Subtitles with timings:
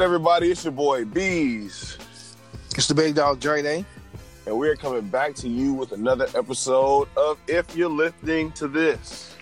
[0.00, 0.50] Good, everybody?
[0.50, 1.98] It's your boy Bees,
[2.74, 3.84] It's the big dog Dre Day.
[4.46, 9.36] and we're coming back to you with another episode of If You're Listening to This.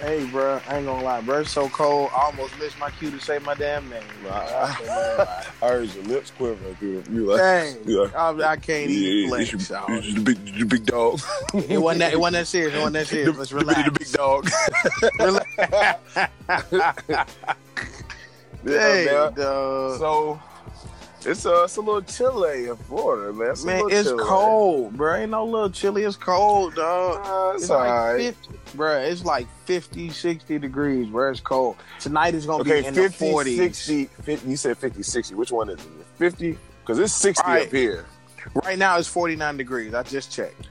[0.00, 1.40] Hey, bro, I ain't gonna lie, bro.
[1.40, 2.10] It's so cold.
[2.12, 4.04] I almost missed my cue to say my damn name.
[4.22, 4.30] Bro.
[4.34, 7.16] I heard your lips quivering through them.
[7.16, 9.68] You like, Dang, you like, I, I can't yeah, even it's flex.
[9.68, 9.90] your, dog.
[9.90, 11.20] it's your big, your big dog.
[11.54, 12.12] It wasn't that.
[12.12, 12.72] It wasn't that serious.
[12.72, 13.36] It wasn't that the, serious.
[13.36, 14.46] Let's the, the
[17.18, 17.56] big dog.
[18.66, 19.04] Yeah, Hey,
[19.36, 19.98] dog.
[19.98, 20.40] So
[21.24, 23.50] it's uh, it's a little chilly in Florida, man.
[23.50, 24.24] It's Man, it's chilly.
[24.24, 25.14] cold, bro.
[25.16, 26.02] Ain't no little chilly.
[26.02, 27.20] It's cold, dog.
[27.24, 28.34] Uh, it's, It's like right.
[28.34, 28.98] 50, bro.
[28.98, 31.30] It's like 50, 60 degrees, bro.
[31.30, 31.76] It's cold.
[32.00, 33.56] Tonight is gonna Okay, be in 50, the 40s.
[33.74, 35.34] 60, 50, you said 50, 60.
[35.36, 35.90] Which one is it?
[36.18, 36.58] 50?
[36.80, 37.66] Because it's 60 All right.
[37.66, 38.06] up here.
[38.64, 39.94] Right now it's 49 degrees.
[39.94, 40.68] I just checked.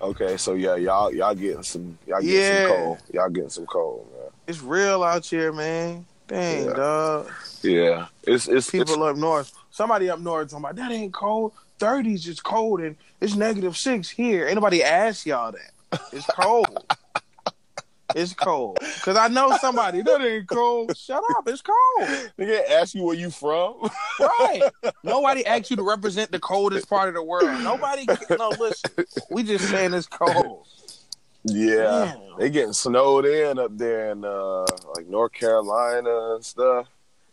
[0.00, 2.58] Okay, so yeah, y'all y'all getting some y'all getting Yeah.
[2.58, 2.98] some cold.
[3.14, 4.30] Y'all getting some cold, man.
[4.46, 6.04] It's real out here, man.
[6.28, 6.72] Dang, Yeah.
[6.72, 7.32] dog.
[7.62, 8.06] Yeah.
[8.24, 9.52] It's it's People it's, up north.
[9.70, 11.52] Somebody up north talking about that ain't cold.
[11.78, 14.46] 30s is cold and it's negative six here.
[14.46, 16.00] Ain't nobody asked y'all that.
[16.12, 16.84] It's cold.
[18.14, 18.78] it's cold.
[19.02, 20.96] Cause I know somebody that ain't cold.
[20.96, 21.46] Shut up.
[21.46, 22.08] It's cold.
[22.38, 23.74] nigga ask you where you from.
[24.18, 24.62] Right.
[25.04, 27.62] Nobody asked you to represent the coldest part of the world.
[27.62, 28.90] Nobody no listen.
[29.30, 30.55] We just saying it's cold.
[31.46, 32.14] Yeah.
[32.14, 32.38] Damn.
[32.38, 36.86] They getting snowed in up there in uh like North Carolina and stuff.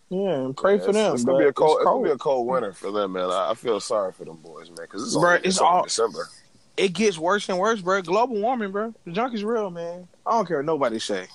[0.10, 1.14] Yeah, and pray Yeah, for it's, them.
[1.16, 1.72] It's gonna be a cold.
[1.72, 3.30] It's It's gonna be a cold winter for them, man.
[3.30, 6.30] I, I feel sorry for them boys, man, because it's, only- it's all- December.
[6.78, 8.02] it gets worse and worse, bro.
[8.02, 8.94] Global warming, bro.
[9.06, 10.08] The junk is real, man.
[10.26, 11.26] I don't care what nobody say.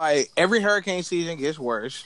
[0.00, 2.04] Like every hurricane season gets worse.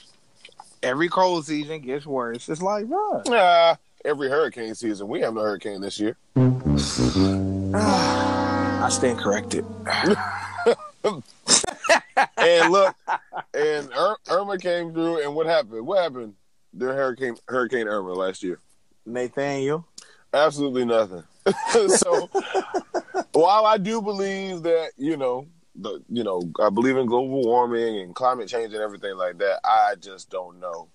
[0.83, 2.49] Every cold season gets worse.
[2.49, 3.21] It's like, bro.
[3.27, 6.17] Nah, every hurricane season we have no hurricane this year.
[8.79, 9.65] I stand corrected.
[12.37, 12.95] and look,
[13.53, 15.85] and Ir- Irma came through, and what happened?
[15.85, 16.35] What happened?
[16.77, 18.59] During Hurricane Hurricane Irma last year.
[19.05, 19.85] Nathaniel.
[20.33, 21.23] Absolutely nothing.
[21.87, 22.29] so,
[23.33, 27.99] while I do believe that you know, the you know, I believe in global warming
[27.99, 30.89] and climate change and everything like that, I just don't know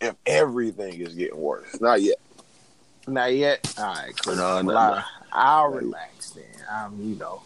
[0.00, 1.80] if everything is getting worse.
[1.80, 2.16] Not yet.
[3.06, 3.74] Not yet.
[3.78, 4.36] All right, cool.
[4.36, 5.02] No, no, Well, no.
[5.32, 6.44] I, will relax then.
[6.98, 7.42] You know,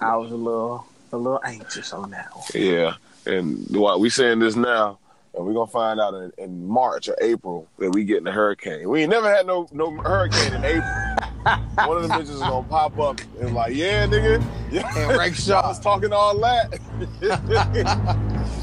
[0.00, 2.44] I was a little, a little anxious on that one.
[2.54, 4.98] Yeah, and what we saying this now,
[5.34, 8.88] and we're gonna find out in, in March or April that we getting a hurricane.
[8.88, 11.16] We ain't never had no no hurricane in April.
[11.86, 15.44] One of the bitches is gonna pop up and like, yeah, nigga, yeah, And Rex
[15.44, 15.60] Shaw.
[15.60, 16.72] I was talking all that.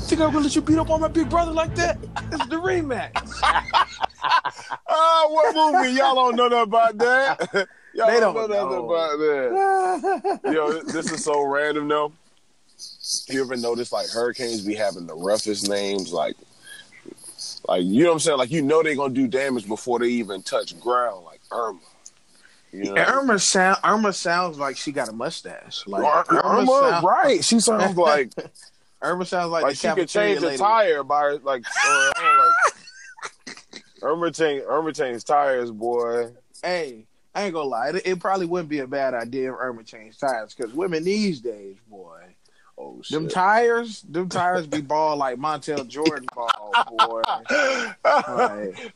[0.08, 1.98] Think I'm gonna let you beat up on my big brother like that?
[2.32, 3.14] It's the rematch.
[4.88, 5.92] Ah, what movie?
[5.98, 7.68] Y'all don't know nothing about that.
[7.96, 8.90] Y'all They don't, know know.
[8.92, 10.40] about that.
[10.54, 12.12] Yo, this is so random though.
[13.30, 16.36] You ever notice like hurricanes be having the roughest names, like,
[17.68, 18.38] like you know what I'm saying?
[18.40, 21.80] Like you know they're gonna do damage before they even touch ground, like Irma.
[22.72, 22.96] You know?
[22.96, 25.86] Irma sound Irma sounds like she got a mustache.
[25.86, 27.46] Like Ir- Irma, sound- right?
[27.46, 28.32] She sounds like
[29.04, 30.58] Irma sounds like, like she could change a lady.
[30.58, 32.52] tire by like, uh, or, know,
[33.68, 36.32] like Irma change Irma change tires, boy.
[36.64, 37.06] Hey,
[37.36, 37.90] I ain't gonna lie.
[37.90, 41.42] It, it probably wouldn't be a bad idea if Irma changed tires because women these
[41.42, 42.36] days, boy,
[42.78, 43.14] Oh shit!
[43.14, 47.22] them tires, them tires be ball like Montel Jordan ball, boy.
[48.08, 48.94] Like,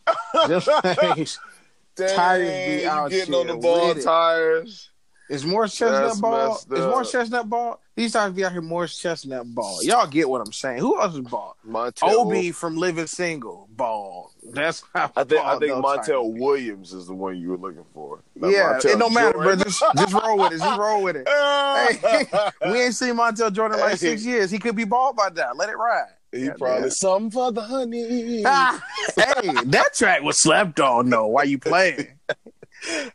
[1.96, 4.90] Dang, tires be out getting on the ball tires.
[5.30, 6.50] Is Morris Chestnut That's ball?
[6.52, 6.80] messed Is.
[6.80, 7.82] Morris Chestnut ball?
[7.96, 9.84] These tires be out here Morris Chestnut ball.
[9.84, 10.80] Y'all get what I'm saying?
[10.80, 11.58] Who else is ball?
[11.68, 12.10] Montel.
[12.14, 14.32] Obi from Living Single ball.
[14.44, 16.38] That's how I think I think Montel.
[16.40, 18.22] Williams is the one you were looking for.
[18.36, 19.56] Not Yeah, Montel it don't matter, bro.
[19.58, 20.60] Just, just roll with it.
[20.60, 21.28] Just roll with it.
[21.78, 22.26] Hey,
[22.72, 24.50] we ain't seen Montel Jordan in like six years.
[24.50, 25.52] He could be bald by now.
[25.54, 26.08] Let it ride.
[26.32, 26.92] he Yeah, probably man.
[26.92, 28.44] some for the honey.
[28.46, 28.84] Ah,
[29.16, 31.28] hey, that track was slept on though.
[31.28, 32.08] Why you playing?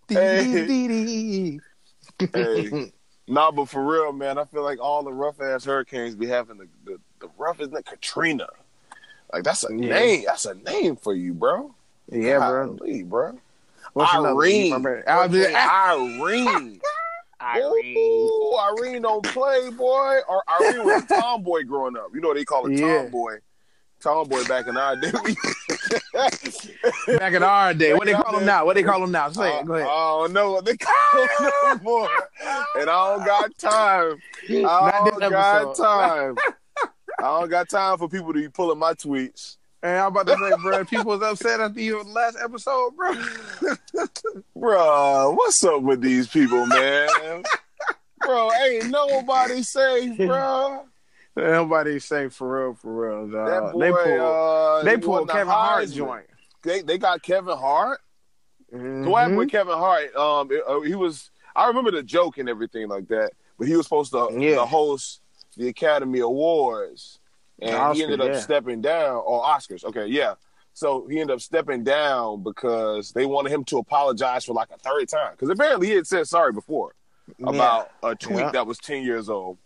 [0.09, 1.59] Hey.
[2.33, 2.93] Hey.
[3.29, 6.59] Nah, but for real, man, I feel like all the rough ass hurricanes be having
[6.59, 8.49] the, the, the roughest name, Katrina.
[9.33, 9.89] Like that's a Yeah.
[9.89, 10.25] name.
[10.27, 11.73] That's a name for you, bro.
[12.11, 12.73] Yeah, bro.
[12.75, 13.39] Golly, bro.
[13.93, 14.45] What's another one?
[14.45, 14.73] Irene.
[14.73, 15.93] Remember- ah!
[15.95, 16.81] Irene.
[17.57, 20.19] Ooh, Irene don't play, boy.
[20.29, 22.09] Or Irene was a tomboy growing up.
[22.13, 23.03] You know what they call it Yeah.
[23.05, 23.37] tomboy.
[24.01, 25.13] Tomboy back in our day.
[27.19, 28.65] Back in our day, what they call them now?
[28.65, 29.31] What they call them now?
[29.31, 29.67] Say it.
[29.67, 29.87] Go ahead.
[29.87, 32.11] I don't know what they call them no more.
[32.79, 34.19] And I don't got time.
[34.49, 36.37] I don't got time.
[37.19, 39.57] I don't got time for people to be pulling my tweets.
[39.83, 43.15] And I'm about to say, bro, people was upset after your last episode, bro.
[44.55, 47.43] bro, what's up with these people, man?
[48.21, 50.87] Bro, ain't nobody safe, bro.
[51.37, 53.73] Nobody say for real, for real, dog.
[53.73, 56.27] boy, they pulled, uh, they he pulled won the Kevin Hart joint.
[56.63, 58.01] they, they got Kevin Hart.
[58.73, 59.05] Mhm.
[59.05, 60.15] So what happened with Kevin Hart?
[60.15, 61.31] Um, it- uh, he was.
[61.55, 64.57] I remember the joke and everything like that, but he was supposed to, Yeah.
[64.57, 65.21] to host
[65.57, 67.19] the Academy Awards,
[67.61, 68.39] and Oscars, he ended up yeah.
[68.41, 69.17] stepping down.
[69.25, 70.35] Or Oscars, okay, yeah.
[70.75, 74.79] So he ended up stepping down because they wanted him to apologize for like a
[74.79, 75.33] third time.
[75.33, 76.95] Because apparently he had said sorry before
[77.45, 78.51] about a tweet Yeah.
[78.53, 79.59] that was ten years old,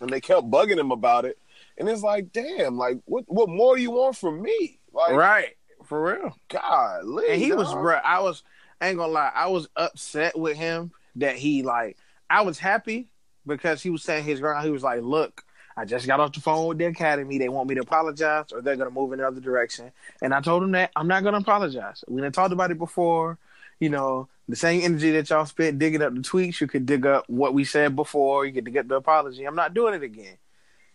[0.00, 1.38] and they kept bugging him about it.
[1.78, 3.24] And it's like, damn, like what?
[3.26, 4.80] What more do you want from me?
[4.92, 5.56] Like, right
[5.86, 6.36] for real.
[6.48, 7.94] God, And he was, bro.
[7.96, 8.42] I was,
[8.80, 11.96] I ain't gonna lie, I was upset with him that he like.
[12.28, 13.08] I was happy
[13.46, 14.64] because he was saying his ground.
[14.64, 15.44] He was like, "Look,
[15.76, 17.38] I just got off the phone with the academy.
[17.38, 20.64] They want me to apologize, or they're gonna move in another direction." And I told
[20.64, 22.02] him that I'm not gonna apologize.
[22.08, 23.38] We done talked about it before.
[23.80, 27.04] You know, the same energy that y'all spent digging up the tweets, you could dig
[27.04, 28.46] up what we said before.
[28.46, 29.44] You could dig up the apology.
[29.44, 30.38] I'm not doing it again.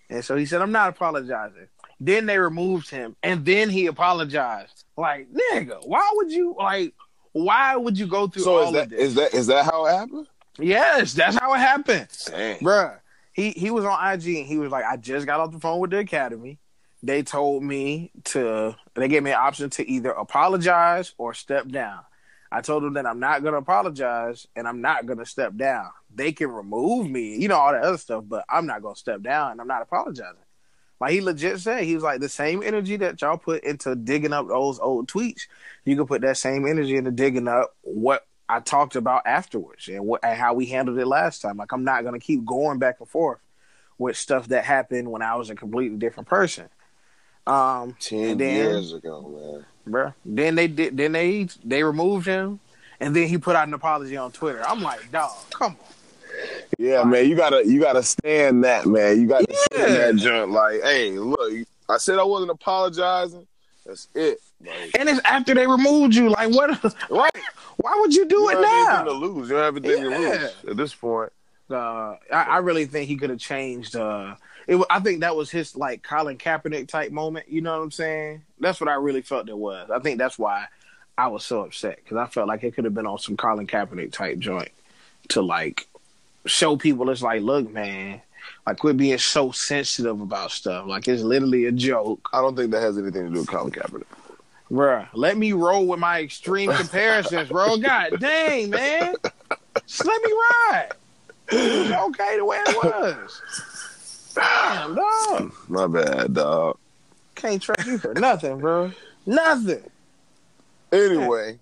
[0.09, 1.67] And so he said, "I'm not apologizing."
[1.99, 4.83] Then they removed him, and then he apologized.
[4.97, 6.93] Like, nigga, why would you like?
[7.33, 8.99] Why would you go through So all is of that this?
[8.99, 10.27] is that is that how it happened?
[10.59, 12.57] yes, that's how it happened, Dang.
[12.59, 12.97] bruh.
[13.33, 15.79] He he was on IG and he was like, I just got off the phone
[15.79, 16.57] with the academy.
[17.03, 18.75] They told me to.
[18.95, 21.99] They gave me an option to either apologize or step down.
[22.51, 25.89] I told them that I'm not gonna apologize and I'm not gonna step down.
[26.13, 29.21] They can remove me, you know, all that other stuff, but I'm not gonna step
[29.21, 30.35] down and I'm not apologizing.
[30.99, 34.33] Like he legit said, he was like the same energy that y'all put into digging
[34.33, 35.43] up those old tweets,
[35.85, 40.05] you can put that same energy into digging up what I talked about afterwards and
[40.05, 41.57] what and how we handled it last time.
[41.57, 43.39] Like I'm not gonna keep going back and forth
[43.97, 46.67] with stuff that happened when I was a completely different person.
[47.47, 49.65] Um, Ten then- years ago, man.
[49.87, 50.13] Bruh.
[50.25, 50.97] Then they did.
[50.97, 52.59] Then they they removed him,
[52.99, 54.61] and then he put out an apology on Twitter.
[54.67, 55.77] I'm like, dog, come on.
[56.77, 59.19] Yeah, man, you gotta you gotta stand that, man.
[59.21, 60.51] You gotta stand that joint.
[60.51, 61.53] Like, hey, look,
[61.89, 63.45] I said I wasn't apologizing.
[63.85, 64.39] That's it.
[64.65, 66.29] Like, And it's after they removed you.
[66.29, 66.69] Like, what?
[67.09, 67.31] right.
[67.77, 69.17] Why would you do You it have to now?
[69.17, 69.49] lose.
[69.49, 70.17] You don't have anything to Yeah.
[70.17, 71.31] lose at this point.
[71.69, 73.95] Uh, I, I really think he could have changed.
[73.95, 74.35] Uh,
[74.67, 74.85] it.
[74.89, 77.49] I think that was his like Colin Kaepernick type moment.
[77.49, 78.43] You know what I'm saying?
[78.59, 79.89] That's what I really felt it was.
[79.89, 80.67] I think that's why
[81.17, 83.67] I was so upset because I felt like it could have been on some Colin
[83.67, 84.71] Kaepernick type joint
[85.29, 85.87] to like
[86.45, 88.21] show people it's like, look, man,
[88.65, 90.87] like quit being so sensitive about stuff.
[90.87, 93.71] Like it's literally a joke, I don't think that has anything to do with Colin
[93.71, 94.05] Kaepernick.
[94.71, 95.07] bruh.
[95.13, 97.77] Let me roll with my extreme comparisons, bro.
[97.81, 99.15] God dang, man,
[99.85, 100.89] just let me ride.
[101.51, 103.41] It was okay the way it was.
[104.35, 105.53] Damn, dog.
[105.67, 106.77] My bad, dog.
[107.35, 108.91] Can't trust you for nothing, bro.
[109.25, 109.83] Nothing.
[110.91, 111.59] Anyway,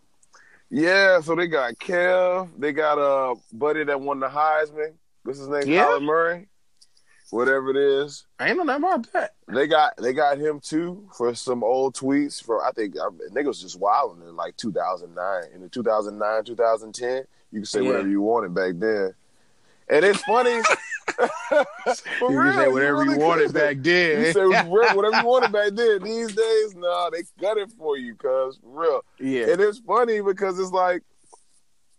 [0.70, 1.22] yeah.
[1.22, 2.50] So they got Kev.
[2.58, 4.94] They got a buddy that won the Heisman.
[5.24, 5.64] What's his name?
[5.68, 6.00] Yeah.
[6.02, 6.48] Murray.
[7.32, 8.26] Whatever it is.
[8.40, 9.36] I ain't know nothing about that.
[9.48, 13.62] They got they got him too for some old tweets for I think I, niggas
[13.62, 17.88] just wilding in like 2009 in the 2009 2010 you can say Yeah.
[17.90, 19.14] whatever you wanted back then
[19.90, 20.62] and it's funny
[22.22, 24.26] You real, can say whatever you really wanted back then.
[24.26, 28.16] you say whatever you wanted back then these days nah they got it for you
[28.16, 29.48] cuz real yeah.
[29.52, 31.04] and it's funny because it's like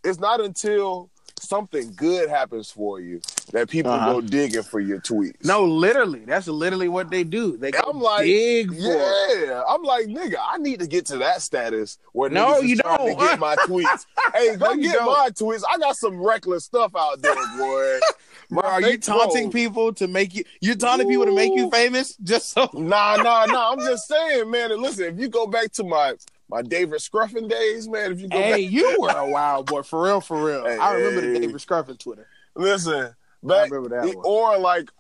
[0.05, 1.10] it's not until
[1.41, 3.21] something good happens for you
[3.53, 4.15] that people Uh-huh.
[4.15, 6.21] go digging for your tweets No, literally.
[6.25, 7.57] That's literally what they do.
[7.57, 8.75] They go I'm like, dig for.
[8.77, 13.09] Yeah, I'm like, nigga, I need to get to that status where No, you don't.
[13.09, 14.07] to get my tweets.
[14.35, 15.07] hey, go No, get don't.
[15.07, 15.63] my tweets.
[15.69, 17.99] I got some reckless stuff out there, boy.
[18.51, 20.43] Bro, are you taunting people to make you?
[20.61, 22.69] You're taunting people to make you famous just so.
[22.75, 23.71] Nah, nah, nah.
[23.73, 24.73] I'm just saying, man.
[24.73, 26.15] And listen, if you go back to my
[26.51, 29.83] my David Scruffin days, man, if you go Hey, back, you were a wild boy,
[29.83, 30.65] for real, for real.
[30.65, 31.29] Hey, I remember hey.
[31.29, 32.27] the David Scruffin Twitter.
[32.55, 34.25] listen, back remember that one.
[34.25, 34.91] or like.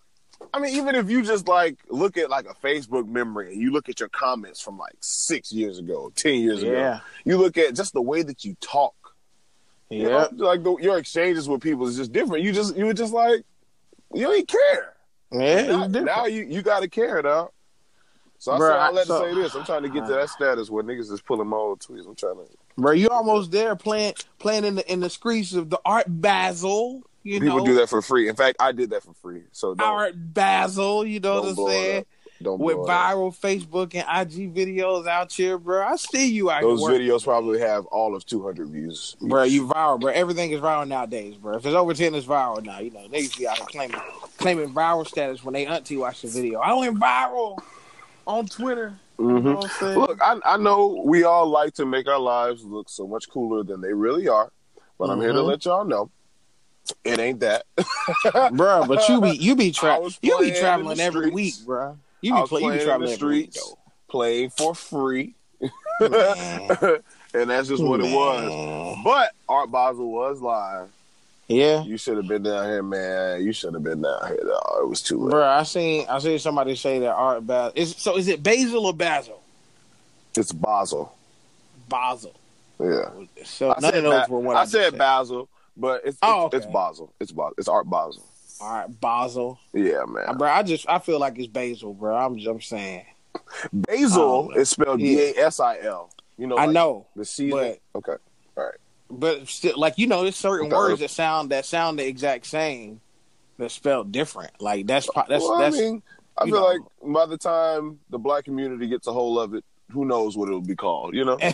[0.54, 3.72] I mean, even if you just like look at like a Facebook memory and you
[3.72, 7.74] look at your comments from like six years ago, ten years ago, you look at
[7.74, 8.94] just the way that you talk.
[9.90, 10.08] You yeah.
[10.08, 12.42] know, like the, your exchanges with people is just different.
[12.42, 13.44] You just you were just like
[14.14, 14.94] you ain't care.
[15.30, 17.50] Yeah, now, now you you got to care, dog.
[18.40, 19.54] So I Bruh, said I let so- to say this.
[19.54, 22.06] I'm trying to get to that status where niggas is pulling my old tweets.
[22.08, 22.44] I'm trying to.
[22.78, 27.02] Bro, you almost there playing playing in the in the streets of the Art Basel.
[27.22, 28.30] You People know, do that for free.
[28.30, 29.42] In fact, I did that for free.
[29.52, 31.04] So don't, Art Basel.
[31.06, 32.06] You know what I'm saying?
[32.42, 33.14] Don't With blow it up.
[33.14, 35.86] viral Facebook and IG videos out here, bro.
[35.86, 36.88] I see you out Those here.
[36.88, 37.06] working.
[37.06, 39.14] videos probably have all of 200 views.
[39.20, 40.10] Bro, you viral, bro.
[40.10, 41.56] Everything is viral nowadays, bro.
[41.58, 42.78] If it's over ten, it's viral now.
[42.78, 44.00] You know, niggas be out here claiming
[44.38, 46.60] claiming viral status when they auntie watch the video.
[46.60, 47.58] I went viral
[48.30, 48.94] on Twitter.
[49.18, 49.98] You know what I'm?
[49.98, 53.62] Look, I, I know we all like to make our lives look so much cooler
[53.62, 54.50] than they really are,
[54.98, 55.46] but I'm here to Mhm.
[55.46, 56.10] let y'all know
[57.04, 57.66] it ain't that.
[58.52, 58.86] bro.
[58.86, 61.98] But you be you be I tra- you be traveling every week, bro.
[62.22, 63.74] You be play, you be playing in traveling the every week, streets.
[64.08, 65.34] playing for free.
[66.00, 68.98] and that's just what it was.
[69.04, 70.88] But Art Basel was live.
[71.50, 71.82] Yeah.
[71.82, 73.42] You should have been down here, man.
[73.42, 74.38] You should have been down here.
[74.42, 74.78] Though.
[74.82, 75.30] It was too late.
[75.30, 78.86] Bro, I seen I seen somebody say that Art Basel is so is it Basil
[78.86, 79.42] or Basil?
[80.36, 81.12] It's Basel.
[81.88, 82.34] Basel.
[82.78, 83.10] Yeah.
[83.44, 84.96] So I none said, of those Ba- were what I I, said.
[84.96, 86.72] Basel, but it's Oh, it's, it's okay.
[86.72, 87.12] Basel.
[87.20, 87.54] It's Basel.
[87.58, 88.24] It's Art Basel.
[88.60, 89.58] All right, Basel.
[89.72, 90.24] Yeah, man.
[90.28, 92.14] Uh, Bro, I just I feel like it's Basil, bro.
[92.16, 93.04] I'm just saying.
[93.72, 94.98] Basil Oh, is spelled.
[94.98, 96.10] B A S I L.
[96.38, 97.76] You know, I know, the season.
[97.96, 98.14] okay.
[99.10, 103.00] But still, like you know, there's certain words that sound that sound the exact same,
[103.58, 104.52] that's spelled different.
[104.60, 106.02] Like that's that's well, that's I mean,
[106.38, 106.66] I feel know.
[106.66, 110.48] like by the time the black community gets a hold of it, who knows what
[110.48, 111.14] it'll be called?
[111.14, 111.38] You know.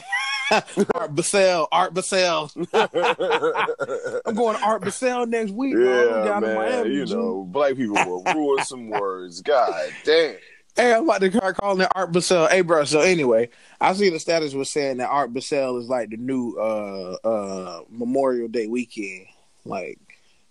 [0.95, 2.53] Art Basel, Art Basel.
[2.73, 5.75] I'm going to Art Basel next week.
[5.75, 6.55] yeah, man.
[6.55, 6.95] Miami.
[6.95, 9.43] you know, black people will ruin some words.
[9.43, 10.37] God damn.
[10.77, 12.49] Hey, I'm about to start calling it Art Basel.
[12.49, 12.85] Hey, bro.
[12.85, 13.49] So anyway,
[13.81, 17.81] I see the status was saying that Art Basel is like the new uh uh
[17.91, 19.27] Memorial Day weekend.
[19.65, 19.99] Like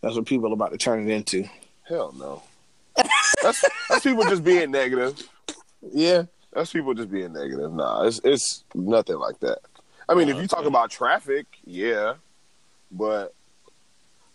[0.01, 1.45] that's what people are about to turn it into.
[1.87, 2.41] Hell no.
[3.43, 5.21] That's that's people just being negative.
[5.93, 6.23] Yeah.
[6.55, 7.73] That's people just being negative.
[7.73, 9.59] Nah, it's it's nothing like that.
[10.07, 12.13] I mean, if you talk about traffic, yeah,
[12.89, 13.33] but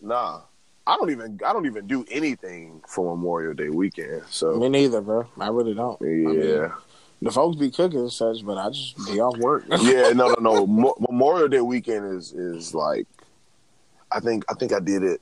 [0.02, 0.42] nah,
[0.86, 4.22] I don't even I don't even do anything for Memorial Day weekend.
[4.30, 5.26] So Me neither, bro.
[5.38, 6.00] I really don't.
[6.00, 6.72] I mean, yeah,
[7.22, 9.64] the folks be cooking and such, but I just be off work.
[9.80, 10.66] yeah, no, no, no.
[10.66, 13.06] Mo- Memorial Day weekend is is like,
[14.10, 15.20] I think I think I did it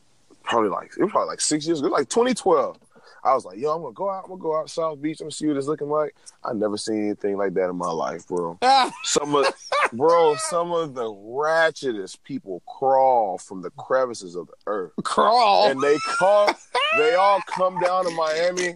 [0.48, 2.78] probably like it was probably like six years ago, like 2012.
[3.24, 5.26] I was like, yo, I'm gonna go out, I'm gonna go out South Beach, I'm
[5.26, 6.14] gonna see what it's looking like.
[6.44, 8.58] I never seen anything like that in my life, bro.
[9.04, 9.46] Some of,
[9.92, 15.68] bro, some of the ratchetest people crawl from the crevices of the earth, Crawl.
[15.70, 16.54] and they come,
[16.98, 18.74] they all come down to Miami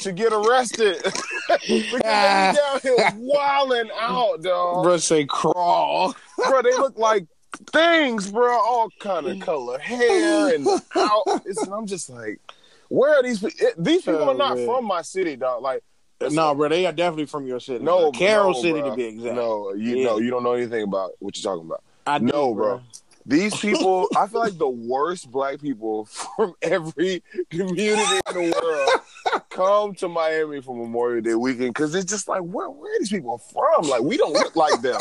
[0.00, 0.96] to get arrested
[1.48, 4.82] because be down here wilding out, dog.
[4.84, 6.14] bro say crawl.
[6.36, 7.26] Bro, they look like
[7.72, 11.22] things, bro, all kind of color hair and out.
[11.44, 12.40] It's, and I'm just like,
[12.90, 13.40] where are these?
[13.40, 14.66] pe- These people Oh, are not man.
[14.66, 15.62] from my city, dog.
[15.62, 15.82] Like,
[16.30, 17.82] No, bro, they are definitely from your city.
[17.82, 18.12] no, bro.
[18.12, 18.90] Carol no, City bro.
[18.90, 19.34] to be exact.
[19.36, 20.04] No, you Yeah.
[20.06, 21.82] know, you don't know anything about what you're talking about.
[22.06, 22.80] I do, No, bro.
[23.26, 26.04] These people, I feel like the worst black people
[26.36, 32.10] from every community in the world come to Miami for Memorial Day weekend because it's
[32.10, 33.88] just like, where, where are these people from?
[33.88, 35.00] Like, we don't look like them.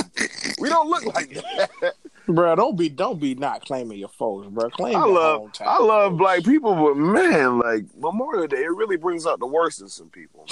[0.60, 1.96] We don't look like that.
[2.30, 4.70] Bro, don't be don't be not claiming your folks, bro.
[4.70, 6.20] Claim I love, I love folks.
[6.20, 10.10] black people, but man, like Memorial Day, it really brings out the worst in some
[10.10, 10.46] people.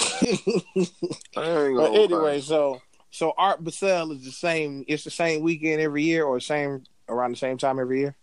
[0.76, 0.86] Man.
[1.34, 2.40] But anyway, lie.
[2.40, 2.80] so
[3.12, 4.84] so Art Basel is the same.
[4.88, 8.16] It's the same weekend every year, or same around the same time every year.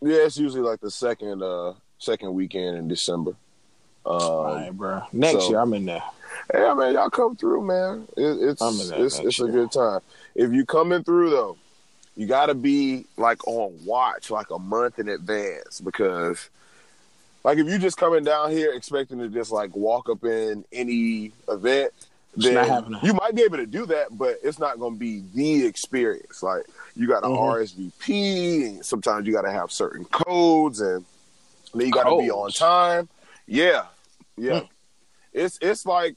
[0.00, 3.32] yeah, it's usually like the second, uh, second weekend in December.
[4.06, 5.02] Um, All right, bro.
[5.12, 6.02] Next so- year, I'm in there.
[6.52, 8.06] Yeah, man, y'all come through, man.
[8.16, 10.00] It, it's I'm in that it's, it's a good time.
[10.34, 11.56] If you coming through though,
[12.16, 16.48] you got to be like on watch like a month in advance because,
[17.42, 21.32] like, if you're just coming down here expecting to just like walk up in any
[21.48, 21.92] event,
[22.36, 25.64] then you might be able to do that, but it's not going to be the
[25.66, 26.42] experience.
[26.42, 26.64] Like,
[26.96, 27.38] you got to Mhm.
[27.38, 31.04] RSVP, and sometimes you got to have certain codes, and
[31.74, 33.08] then you got to be on time.
[33.46, 33.86] Yeah,
[34.36, 34.60] yeah.
[34.60, 34.66] Hmm.
[35.32, 36.16] It's it's like,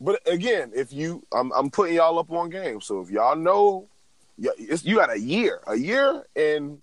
[0.00, 2.80] but again, if you, I'm I'm putting y'all up on game.
[2.80, 3.86] So if y'all know,
[4.38, 6.80] you got a year, a year and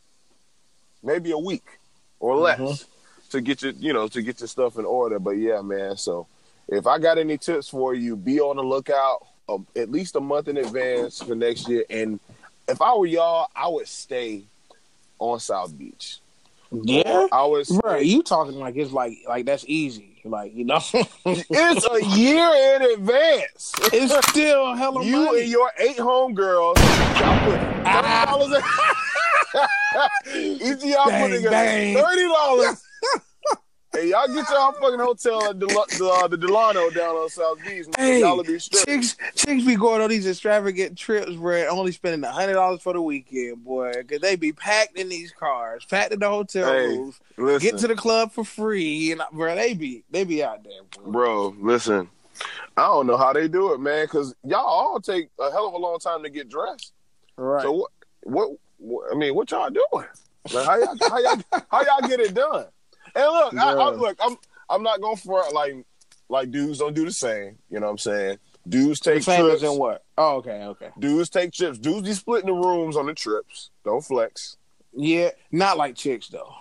[1.03, 1.63] maybe a week
[2.19, 2.85] or less Mhm.
[3.31, 5.19] to get your, you know, to get your stuff in order.
[5.19, 5.97] But yeah, man.
[5.97, 6.27] So
[6.67, 10.19] if I got any tips for you, be on the lookout um, at least a
[10.19, 11.85] month in advance for next year.
[11.89, 12.19] And
[12.67, 14.43] if I were y'all, I would stay
[15.19, 16.17] on South Beach.
[16.71, 17.69] Yeah, I was.
[17.69, 17.97] bro.
[17.97, 20.14] You talking like it's like like that's easy.
[20.25, 20.79] Like you know,
[21.25, 23.71] it's a year in advance.
[23.93, 25.41] it's still hella You money.
[25.41, 26.75] and your eight homegirls,
[27.19, 28.25] y'all put ah.
[28.25, 28.63] thirty dollars.
[30.35, 31.95] Each y'all Bang, putting bang.
[31.95, 32.83] thirty dollars,
[33.97, 37.85] and y'all get y'all fucking hotel at Del- uh, the Delano down on South Beach.
[37.97, 38.85] Hey, y'all be straight.
[38.85, 42.93] chicks, chicks be going on these extravagant trips where only spending a hundred dollars for
[42.93, 46.87] the weekend, boy, because they be packed in these cars, packed in the hotel Hey,
[46.87, 50.63] rooms, Listen, get to the club for free, and bro, they be they be out
[50.63, 51.11] there, bro.
[51.11, 51.55] bro.
[51.59, 52.09] Listen,
[52.77, 55.73] I don't know how they do it, man, because y'all all take a hell of
[55.73, 56.93] a long time to get dressed.
[57.37, 57.63] Right?
[57.63, 57.91] So what,
[58.23, 58.49] what?
[58.77, 59.13] What?
[59.13, 60.07] I mean, what y'all doing?
[60.51, 62.65] Like, how y'all, how y'all, how y'all get it done?
[63.15, 64.35] And look, I, I, look, I'm
[64.69, 65.75] I'm not going for like,
[66.29, 67.57] like dudes don't do the same.
[67.69, 68.37] You know what I'm saying?
[68.67, 69.61] Dudes take Same trips.
[69.61, 70.03] in what?
[70.17, 70.89] Oh, okay, okay.
[70.97, 71.77] Dudes take trips.
[71.77, 73.69] Dudes be splitting the rooms on the trips.
[73.83, 74.57] Don't flex.
[74.93, 76.53] Yeah, not like chicks though.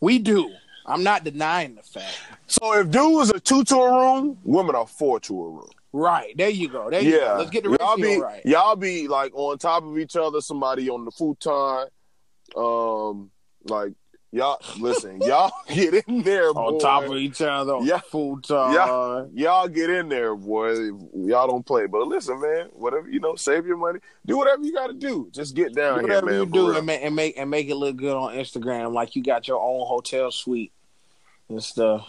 [0.00, 0.52] We do.
[0.84, 2.16] I'm not denying the fact.
[2.46, 5.70] So if dudes are two to a room, women are four to a room.
[5.92, 6.36] Right.
[6.36, 6.90] There you go.
[6.90, 7.36] There you yeah, go.
[7.38, 8.44] Let's get the y'all be right.
[8.44, 10.40] y'all be like on top of each other.
[10.40, 11.88] Somebody on the futon,
[12.56, 13.30] um,
[13.64, 13.94] like
[14.36, 14.60] y'all.
[14.78, 17.78] Listen, y'all get in there, On top of each other.
[17.82, 17.98] Yeah.
[17.98, 18.74] Full time.
[18.74, 19.24] Yeah.
[19.34, 20.90] y'all get in there, boy.
[21.14, 22.68] Y'all don't play, but listen, man.
[22.72, 24.00] Whatever you know, save your money.
[24.24, 25.28] Do whatever you got to do.
[25.32, 26.40] Just get down Do here, whatever man.
[26.40, 29.22] you do and make, and make and make it look good on Instagram, like you
[29.22, 30.72] got your own hotel suite
[31.48, 32.06] and stuff.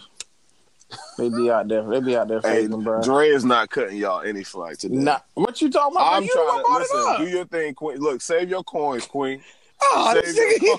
[1.18, 1.82] They be out there.
[1.82, 3.02] They be out there Hey, faking, bro.
[3.02, 4.96] Dre is not cutting y'all any slack today.
[4.96, 6.14] Nah, what you talking about?
[6.14, 7.26] I'm you trying to one brought it listen.
[7.26, 7.98] Do your thing, Queen.
[7.98, 9.42] Look, save your coins, Queen.
[9.80, 10.78] Oh, this nigga-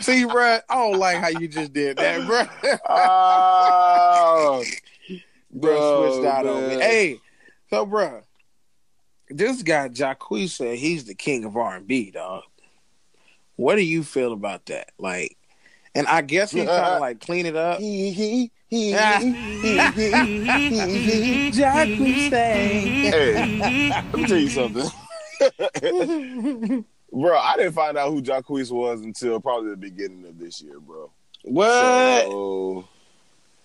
[0.02, 2.44] See, bro, I don't like how you just did that, bro.
[2.88, 4.64] Oh,
[5.50, 6.74] bro, switched oh, out on me.
[6.76, 7.20] Hey,
[7.70, 8.22] so, bro,
[9.28, 12.42] this guy Jacquees said he's the king of R and B, dog.
[13.56, 14.90] What do you feel about that?
[14.98, 15.36] Like,
[15.94, 17.78] and I guess he's trying to like clean it up.
[17.80, 18.50] Jacquees
[22.30, 24.90] hey, let me tell you something.
[27.12, 30.80] Bro, I didn't find out who Jacquees was until probably the beginning of this year,
[30.80, 31.10] bro.
[31.42, 32.22] What?
[32.24, 32.88] So,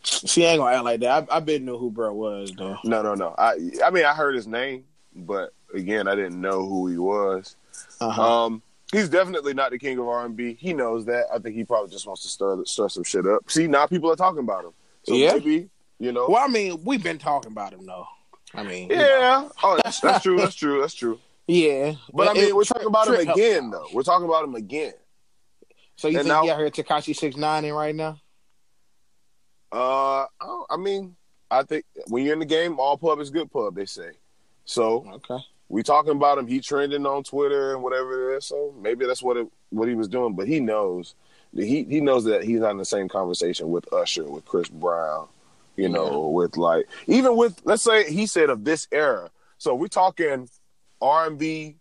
[0.03, 1.27] she ain't gonna act like that.
[1.31, 2.77] I, I been knew who bro was though.
[2.83, 3.33] no, no, no.
[3.37, 4.85] I, I mean, I heard his name,
[5.15, 7.55] but again, I didn't know who he was.
[7.99, 8.45] Uh-huh.
[8.45, 8.61] Um,
[8.91, 10.55] he's definitely not the king of R and B.
[10.59, 11.25] He knows that.
[11.33, 13.49] I think he probably just wants to stir stir some shit up.
[13.49, 14.71] See, now people are talking about him.
[15.03, 15.33] So Yeah.
[15.33, 16.27] maybe you know.
[16.29, 18.05] well, I mean, we've been talking about him though.
[18.53, 19.01] I mean, you know.
[19.01, 19.49] Yeah.
[19.63, 20.37] Oh, that's, that's true.
[20.37, 20.79] That's true.
[20.81, 21.19] That's true.
[21.47, 21.93] Yeah.
[22.13, 23.71] But I mean, it- we're talking about him again, out.
[23.71, 23.87] though.
[23.93, 24.93] We're talking about him again.
[25.95, 28.19] So you And think now- he out here Tekashi six nine in right now?
[29.71, 31.15] Uh, I, I mean,
[31.51, 33.75] I think when you're in the game, all pub is good pub.
[33.75, 34.11] They say.
[34.65, 35.37] So Okay.
[35.69, 36.47] we talking about him.
[36.47, 38.45] He trending on Twitter and whatever it is.
[38.45, 40.33] So maybe that's what it, what he was doing.
[40.33, 41.15] But he knows
[41.53, 45.27] he he knows that he's not in the same conversation with Usher, with Chris Brown.
[45.77, 49.29] You know, with like even with let's say he said of this era.
[49.57, 50.49] So we're talking
[51.01, 51.75] R and B.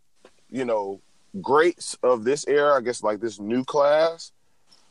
[0.51, 1.01] You know,
[1.41, 2.77] greats of this era.
[2.77, 4.33] I guess like this new class.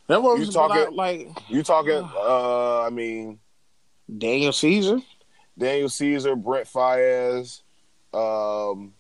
[0.07, 2.07] That was You talking- about, like You talking?
[2.15, 3.39] Uh, I mean.
[4.17, 4.99] Daniel Caesar.
[5.57, 7.61] Daniel Caesar, Brent Faiyaz,
[8.13, 8.93] um,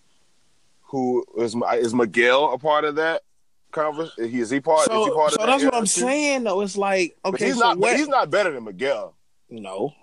[0.83, 3.23] who is is Miguel a part of that
[3.71, 4.11] conference?
[4.17, 4.81] He is he part?
[4.87, 5.87] is he So, part so of that that's what I'm too?
[5.87, 6.61] saying though.
[6.61, 7.79] It's like But okay, he's so not.
[7.79, 7.97] what?
[7.97, 9.15] He's not better than Miguel.
[9.49, 9.93] no.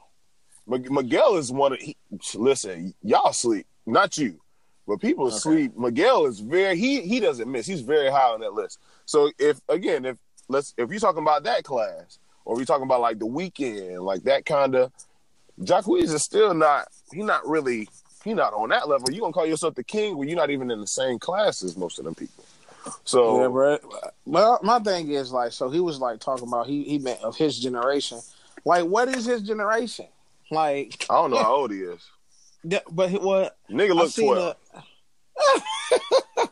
[0.71, 1.79] M- Miguel is one of.
[1.81, 1.97] He,
[2.35, 4.40] listen, y'all sleep, not you,
[4.91, 5.37] but people Okay.
[5.37, 5.79] sleep.
[5.79, 6.77] Miguel is very.
[6.77, 7.65] He he doesn't miss.
[7.65, 8.81] He's very high on that list.
[9.07, 13.01] So if again, if let's if you're talking about that class, or you're talking about
[13.01, 14.91] like the Weeknd, like that kind of,
[15.61, 16.89] Jacquees is still not.
[17.13, 17.89] He not really.
[18.25, 19.13] He not on that level.
[19.13, 21.77] You gonna call yourself the king when you're not even in the same class as
[21.77, 22.45] most of them people.
[23.05, 23.79] So Yeah, bro.
[24.27, 27.37] Well, my thing is like, so he was like talking about he he meant of
[27.37, 28.19] his generation.
[28.65, 30.09] Like, what is his generation?
[30.51, 32.05] Like, I don't know how old he is.
[32.69, 33.57] Th- but what?
[33.71, 34.57] Nigga look twelve.
[34.75, 34.83] a-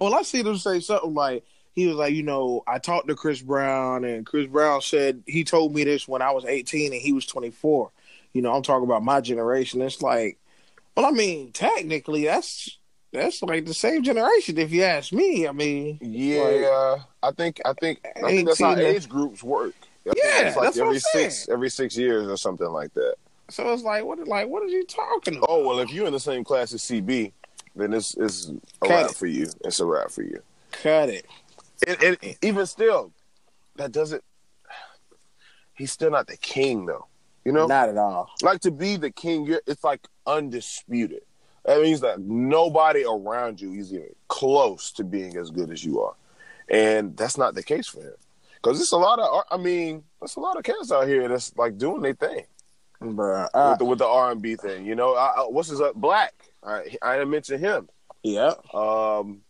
[0.00, 3.16] well, I seen him say something like he was like, you know, I talked to
[3.16, 7.00] Chris Brown, and Chris Brown said he told me this when I was 18 and
[7.00, 7.90] he was 24.
[8.32, 9.80] You know, I'm talking about my generation.
[9.82, 10.38] It's like,
[10.96, 12.78] well, I mean, technically, that's
[13.12, 14.58] that's like the same generation.
[14.58, 18.76] If you ask me, I mean, Yeah, I think I think I think that's how
[18.76, 19.74] age groups work.
[20.06, 21.30] I Yeah, it's like that's what I'm saying.
[21.30, 23.14] six every six years or something like that.
[23.50, 24.26] So it's like, what?
[24.26, 25.46] Like, what is he talking about?
[25.48, 27.32] Oh well, if you're in the same class as CB,
[27.76, 28.48] then it's it's
[28.82, 29.16] a Cut wrap it.
[29.16, 29.48] for you.
[29.64, 30.40] It's a wrap for you.
[30.72, 31.26] Cut it.
[31.86, 33.12] And, and even still,
[33.76, 34.22] that doesn't.
[35.74, 37.06] He's still not the king, though.
[37.44, 38.30] You know, Not at all.
[38.42, 41.20] like to be the king, you're, it's like undisputed.
[41.66, 46.00] That means that nobody around you is even close to being as good as you
[46.00, 46.14] are,
[46.70, 48.14] and that's not the case for him.
[48.54, 51.54] Because it's a lot of, I mean, there's a lot of cats out here that's
[51.56, 52.44] like doing their thing
[53.04, 53.48] Bruh.
[53.54, 54.84] Uh, with the with the R and B thing.
[54.86, 56.32] You know, I, I, what's his uh, Black?
[56.62, 57.88] I, I didn't mention him.
[58.22, 58.54] yeah.
[58.72, 59.42] Um,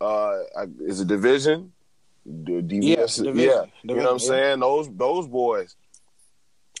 [0.00, 1.68] uh, I- is it dvsn?
[2.44, 3.24] D- Yeah, dvsn.
[3.36, 3.64] yeah.
[3.82, 4.60] You know what I'm dvsn, saying?
[4.60, 5.76] Those those boys.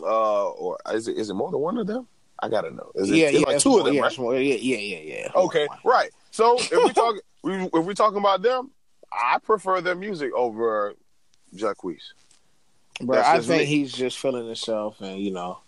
[0.00, 2.06] Uh, or is it is it more than one of them?
[2.42, 2.90] I gotta know.
[2.94, 4.18] Is it, yeah, yeah, like two more- of them, yeah, right?
[4.18, 5.28] more- yeah, yeah, yeah, yeah.
[5.34, 6.10] Okay, right.
[6.30, 8.70] So if we talk, we, if we talking about them,
[9.12, 10.94] I prefer their music over
[11.54, 12.00] Jacquees.
[13.02, 13.66] Bro, That's I think me.
[13.66, 15.58] he's just feeling himself, and you know,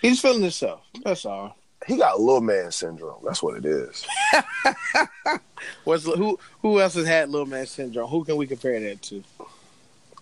[0.00, 0.80] he's feeling himself.
[1.04, 1.56] That's all.
[1.86, 3.20] He got little man syndrome.
[3.24, 4.06] That's what it is.
[5.84, 6.38] What's who?
[6.62, 8.08] Who else has had little man syndrome?
[8.08, 9.22] Who can we compare that to?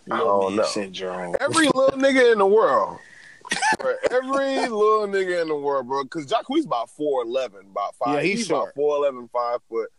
[0.06, 0.62] Little man know.
[0.64, 1.36] syndrome.
[1.40, 2.98] Every little nigga in the world.
[3.78, 6.04] Bro, every little nigga in the world, bro.
[6.04, 8.14] Because Jacquees about four eleven, about five.
[8.14, 8.74] Yeah, he's about short.
[8.74, 9.90] four eleven, five foot.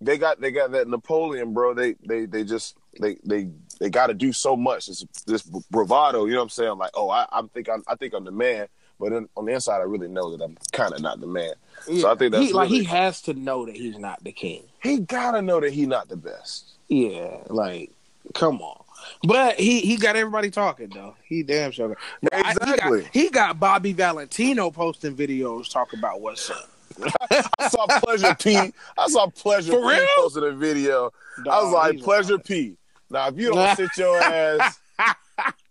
[0.00, 1.74] They got they got that Napoleon, bro.
[1.74, 4.88] They they they just they they they got to do so much.
[4.88, 6.24] It's this bravado.
[6.26, 6.78] You know what I'm saying?
[6.78, 8.68] Like, oh, I, I'm think I'm I think I'm the man.
[9.00, 11.52] But then on the inside, I really know that I'm kind of not the man.
[11.84, 14.32] So I think that's he, like really- he has to know that he's not the
[14.32, 14.64] king.
[14.82, 16.64] He gotta know that he's not the best.
[16.88, 17.90] Yeah, like
[18.34, 18.82] come on.
[19.22, 21.14] But he he got everybody talking though.
[21.24, 21.88] He damn sure.
[21.88, 21.98] got-
[22.32, 23.08] I- he got- Exactly.
[23.12, 26.68] he, got, Bobby Valentino posting videos talking about what's up.
[27.58, 28.56] I saw Pleasure P.
[28.56, 30.06] I saw Pleasure For P real?
[30.16, 31.12] posting a video.
[31.48, 32.38] I was like, Pleasure.
[32.38, 32.76] P.
[33.10, 34.78] Now, if you don't sit your ass,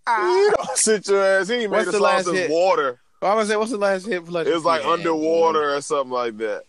[0.08, 1.50] you don't sit your ass.
[1.50, 2.50] He ain't made a the song last since hit?
[2.52, 3.00] water.
[3.22, 4.26] I was gonna say, what's the last hit?
[4.26, 5.00] Pleasure It was like P had?
[5.00, 6.64] underwater or something like that.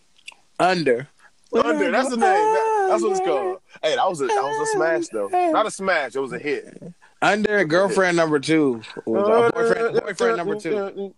[0.59, 1.07] Under.
[1.53, 1.91] Under.
[1.91, 2.21] That's the name.
[2.21, 3.59] That- that's what it's called.
[3.83, 5.27] Hey, that was a that was a smash though.
[5.51, 6.15] Not a smash.
[6.15, 6.81] It was a hit.
[7.21, 8.81] Under girlfriend number two.
[9.05, 11.13] Was boyfriend, boyfriend number two.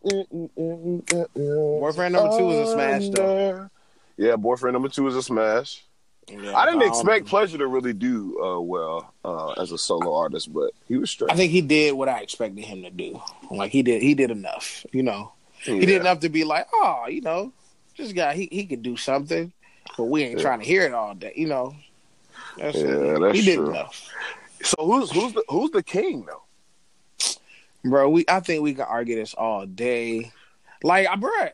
[1.36, 3.70] Boyfriend number two was a smash though.
[4.18, 5.84] Yeah, boyfriend number two is a smash.
[6.28, 10.14] Yeah, I didn't um, expect Pleasure to really do uh, well uh, as a solo
[10.16, 11.32] artist, but he was straight.
[11.32, 13.22] I think he did what I expected him to do.
[13.50, 14.86] Like he did, he did enough.
[14.92, 15.34] You know,
[15.66, 15.74] Yeah.
[15.74, 17.52] he did enough to be like, oh, you know,
[17.98, 19.52] this guy, he he could do something,
[19.98, 20.44] but we ain't Yeah.
[20.44, 21.34] trying to hear it all day.
[21.36, 21.76] You know,
[22.58, 23.20] that's Yeah, it.
[23.20, 23.70] that's he did true.
[23.72, 24.10] enough,
[24.64, 26.44] So who's who's the who's the king though?
[27.84, 28.10] bro.
[28.10, 30.32] We I think we can argue this all day.
[30.84, 31.50] Like, bro,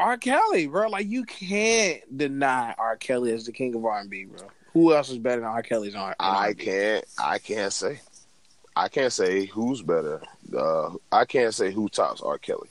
[0.00, 0.16] R.
[0.16, 0.88] Kelly, bro.
[0.88, 2.96] Like you can't deny R.
[2.96, 4.48] Kelly as the king of R and B, bro.
[4.72, 5.62] Who else is better than R.
[5.62, 6.14] Kelly's R?
[6.18, 8.00] I can't I can't say.
[8.76, 10.22] I can't say who's better.
[10.56, 12.38] Uh, I can't say who tops R.
[12.38, 12.68] Kelly.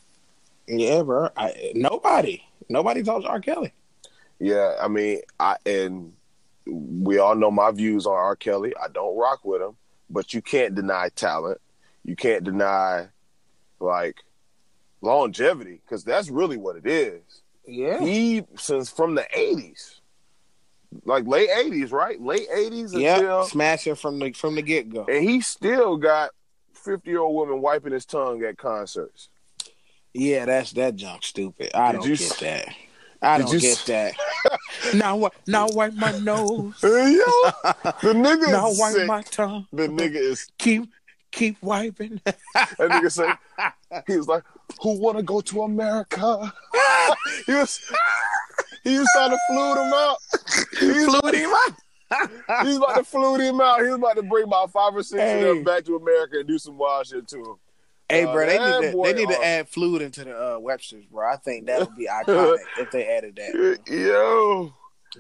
[0.68, 1.30] Yeah, bro.
[1.36, 3.40] I, nobody, nobody tops R.
[3.42, 3.74] Kelly.
[4.40, 6.14] Yeah, I mean, I and
[6.66, 8.36] we all know my views on R.
[8.36, 8.74] Kelly.
[8.82, 9.76] I don't rock with him,
[10.10, 11.60] but you can't deny talent.
[12.04, 13.08] You can't deny
[13.80, 14.18] like
[15.02, 17.22] longevity because that's really what it is.
[17.68, 18.00] Yeah.
[18.00, 20.02] He since from the eighties,
[21.06, 22.20] like late eighties, right?
[22.22, 25.06] Late eighties Yeah, smashing from the from the get go.
[25.06, 26.32] and he still got
[26.74, 29.30] fifty year old women wiping his tongue at concerts.
[30.14, 31.70] Yeah, that's that junk stupid.
[31.76, 32.68] I Did don't get s- that.
[33.22, 34.14] I did don't get s- that.
[34.96, 35.34] now what?
[35.46, 36.74] Now wipe my nose.
[36.82, 37.22] Yo, the
[38.16, 39.08] nigga now wipe sick.
[39.08, 39.68] my tongue.
[39.72, 40.90] The nigga is Keep
[41.32, 42.22] keep wiping.
[42.54, 43.36] That nigga said
[44.08, 44.44] he was like,
[44.82, 46.54] "Who want to go to America?"
[47.46, 47.80] he was
[48.84, 50.18] he was trying to flute him out.
[50.80, 52.62] He was, him out.
[52.64, 53.80] he was about to flute him out.
[53.80, 56.48] He was about to bring about five or six of them back to America and
[56.48, 57.56] do some wild shit to him.
[58.10, 60.60] Hey, Uh, bro, they need to boy they need to add fluid into the uh,
[60.60, 61.28] Webster's, bro.
[61.32, 63.80] I think that would be iconic if they added that.
[63.88, 64.74] Yo,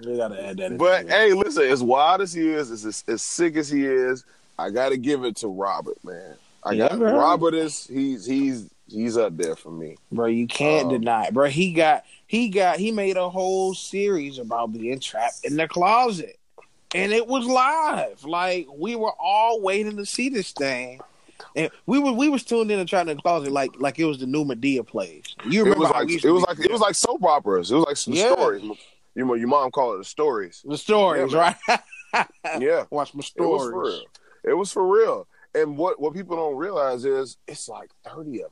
[0.04, 0.78] They gotta add that.
[0.78, 4.26] but hey, listen, as wild as he is, as, as, as sick as he is,
[4.60, 6.36] I got to give it to Robert, man.
[6.63, 7.13] I got bro.
[7.17, 9.98] Robert is he's he's he's up there for me.
[10.12, 11.48] bro, you can't Um, deny it, bro.
[11.48, 16.38] He got he got he made a whole series about being trapped in the closet,
[16.93, 18.26] and it was live.
[18.26, 21.00] Like we were all waiting to see this thing,
[21.56, 24.19] and we were we was tuned in and trying to closet like like it was
[24.19, 25.24] the new Madea plays.
[25.45, 27.72] You It remember was how like it was like it was like soap operas.
[27.72, 28.34] It was like some Yeah.
[28.34, 28.63] stories.
[29.15, 30.62] You know, your mom called it the stories.
[30.67, 31.80] the stories, Yeah, right?
[32.60, 34.02] Yeah, Watch my it was for stories.
[34.43, 35.28] It was for real.
[35.56, 38.52] And what what people don't realize is it's like thirty of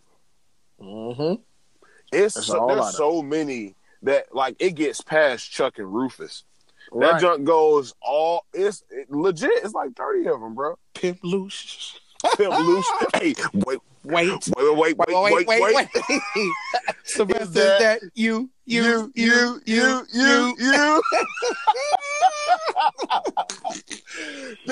[0.80, 0.88] them.
[0.88, 1.42] Mm-hmm.
[2.12, 5.78] It's That's so, a whole lot there's so many that like it gets past Chuck
[5.78, 6.44] and Rufus.
[7.00, 9.52] That junk goes all it's it, legit.
[9.56, 10.78] It's like thirty of them, bro.
[10.94, 12.00] Pimp loose.
[12.38, 12.88] Pimp loose.
[13.16, 14.48] Hey, wait, Wait.
[14.58, 15.76] wait, wait, wait, wait, wait, wait.
[15.76, 15.90] wait,
[16.36, 16.52] wait.
[17.04, 21.02] Sylvester, Is that that you, you, you, you, you, you, you.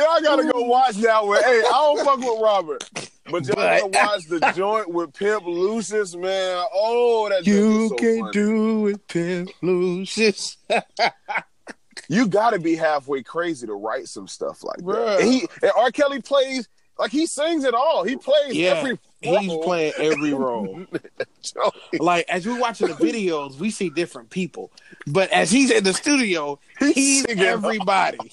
[0.07, 1.41] I gotta go watch that one.
[1.43, 2.89] Hey, I don't fuck with Robert,
[3.31, 6.63] but y'all But- gotta watch the joint with Pimp Lucius, man.
[6.73, 8.31] Oh, that You so can funny.
[8.31, 10.57] do it, Pimp Lucius.
[12.09, 15.05] You gotta be halfway crazy to write some stuff like Bruh.
[15.17, 15.21] that.
[15.21, 15.91] And he and R.
[15.91, 18.03] Kelly plays like he sings it all.
[18.03, 18.99] He plays Yeah, every.
[19.21, 20.85] He's playing every role.
[21.99, 24.71] Like as we're watching the videos, we see different people,
[25.05, 28.31] but as he's in the studio, He's everybody.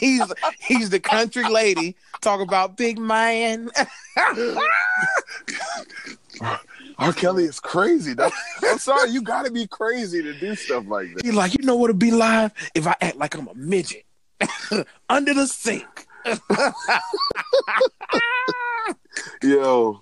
[0.00, 0.22] he's
[0.60, 3.70] he's the country lady talk about big man.
[6.98, 7.12] R.
[7.12, 8.14] Kelly is crazy.
[8.14, 8.30] though.
[8.64, 11.24] I'm sorry, you gotta be crazy to do stuff like that.
[11.24, 14.04] He's like, you know what would be live if I act like I'm a midget
[15.08, 16.06] under the sink.
[19.42, 20.00] Yo,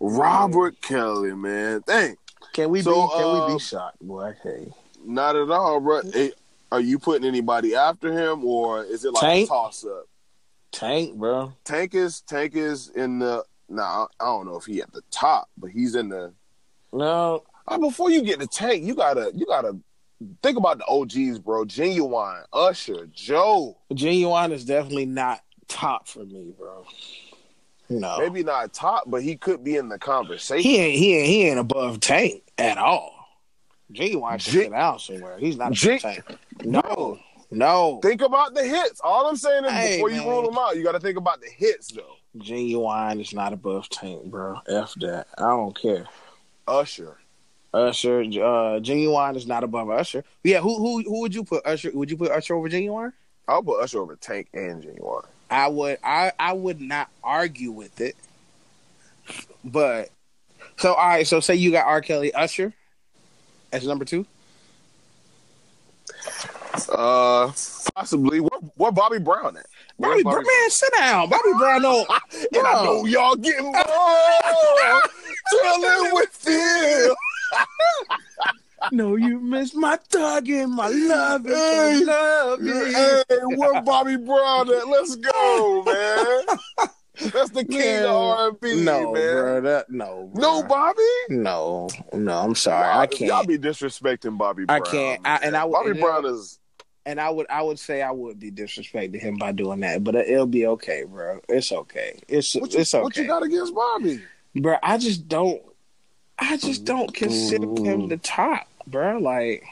[0.00, 1.82] Robert Kelly, man.
[1.86, 2.16] Dang,
[2.52, 3.12] Can we So, be?
[3.14, 4.34] Can we uh, be shocked, boy?
[4.42, 4.68] Hey,
[5.04, 6.02] not at all, bro.
[6.12, 6.32] Hey,
[6.70, 9.46] are you putting anybody after him, or is it like Tank.
[9.46, 10.04] a toss up?
[10.72, 11.52] Tank, bro.
[11.64, 13.44] Tank is Tank is in the.
[13.68, 16.32] Nah, I don't know if he at the top, but he's in the.
[16.92, 19.76] No, Uh, before you get to Tank, you gotta you gotta
[20.42, 21.64] think about the OGs, bro.
[21.64, 23.76] Ginuwine, Usher, Joe.
[23.92, 26.84] Ginuwine is definitely not top for me, bro.
[27.88, 30.68] No, maybe not top, but he could be in the conversation.
[30.68, 33.12] he ain't he ain't he ain't above Tank at all.
[33.92, 35.38] Ginuwine should Gen- sit out somewhere.
[35.38, 36.24] He's not above Gen- Tank.
[36.64, 37.18] No,
[37.50, 38.00] no.
[38.02, 39.00] Think about the hits.
[39.02, 41.40] All I'm saying is Hey, before you rule them out, you got to think about
[41.40, 42.16] the hits though.
[42.38, 44.60] Ginuwine is not above Tank, bro.
[44.68, 45.28] F that.
[45.38, 46.06] I don't care.
[46.66, 47.16] Usher.
[47.72, 50.24] Usher, uh, Ginuwine is not above Usher.
[50.42, 51.90] Yeah, who who who would you put Usher?
[51.92, 53.12] Would you put Usher over Ginuwine?
[53.46, 55.26] I'll put Usher over Tank and Ginuwine.
[55.50, 58.16] I would I I would not argue with it.
[59.64, 60.10] But
[60.76, 62.00] so all right, so say you got R.
[62.00, 62.72] Kelly Usher
[63.72, 64.26] as number two.
[66.90, 67.52] Uh,
[67.94, 68.40] possibly.
[68.40, 69.66] Where, where Bobby Brown at?
[69.98, 71.30] Bobby, Brown, man, sit down.
[71.30, 72.06] Bobby Brown, no,
[72.52, 73.74] And I know y'all getting more.
[75.50, 77.16] Chilling with Phil.
[78.92, 83.22] no, you missed my thugging, my loving, Hey, love Hey,
[83.56, 84.88] where Bobby Brown at?
[84.88, 86.88] Let's go, man.
[87.32, 88.04] That's the king Man.
[88.04, 89.32] of R&B, No, man.
[89.32, 90.42] bro, that no, bro.
[90.42, 91.02] No Bobby?
[91.30, 92.38] no, no.
[92.38, 93.30] I'm sorry, I can't.
[93.30, 95.20] Y'all be disrespecting Bobby I can't.
[95.26, 96.58] I- and I would- Bobby and Brown is
[97.06, 100.14] and I would I would say I would be disrespecting him by doing that, but
[100.16, 101.40] it'll be okay, bro.
[101.48, 102.18] It's okay.
[102.28, 104.20] It's you, it's okay, what you got against Bobby?
[104.54, 104.76] bro.
[104.82, 105.62] I just don't.
[106.38, 109.18] I just don't consider him the top, bro.
[109.18, 109.64] Like,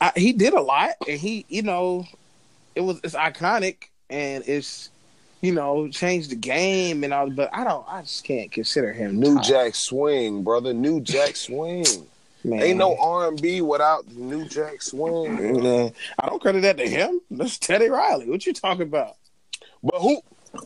[0.00, 2.06] I, he did a lot, and he, you know,
[2.74, 4.90] it was it's iconic, and it's,
[5.40, 7.30] you know, changed the game and all.
[7.30, 7.86] But I don't.
[7.88, 10.74] I just can't consider him New top, Jack Swing, brother.
[10.74, 11.86] New Jack Swing.
[12.42, 12.62] Man.
[12.62, 15.92] Ain't no R&B without the New Jack Swing.
[16.18, 17.20] I don't credit that to him.
[17.30, 18.30] That's Teddy Riley.
[18.30, 19.16] What you talking about?
[19.82, 20.22] But who?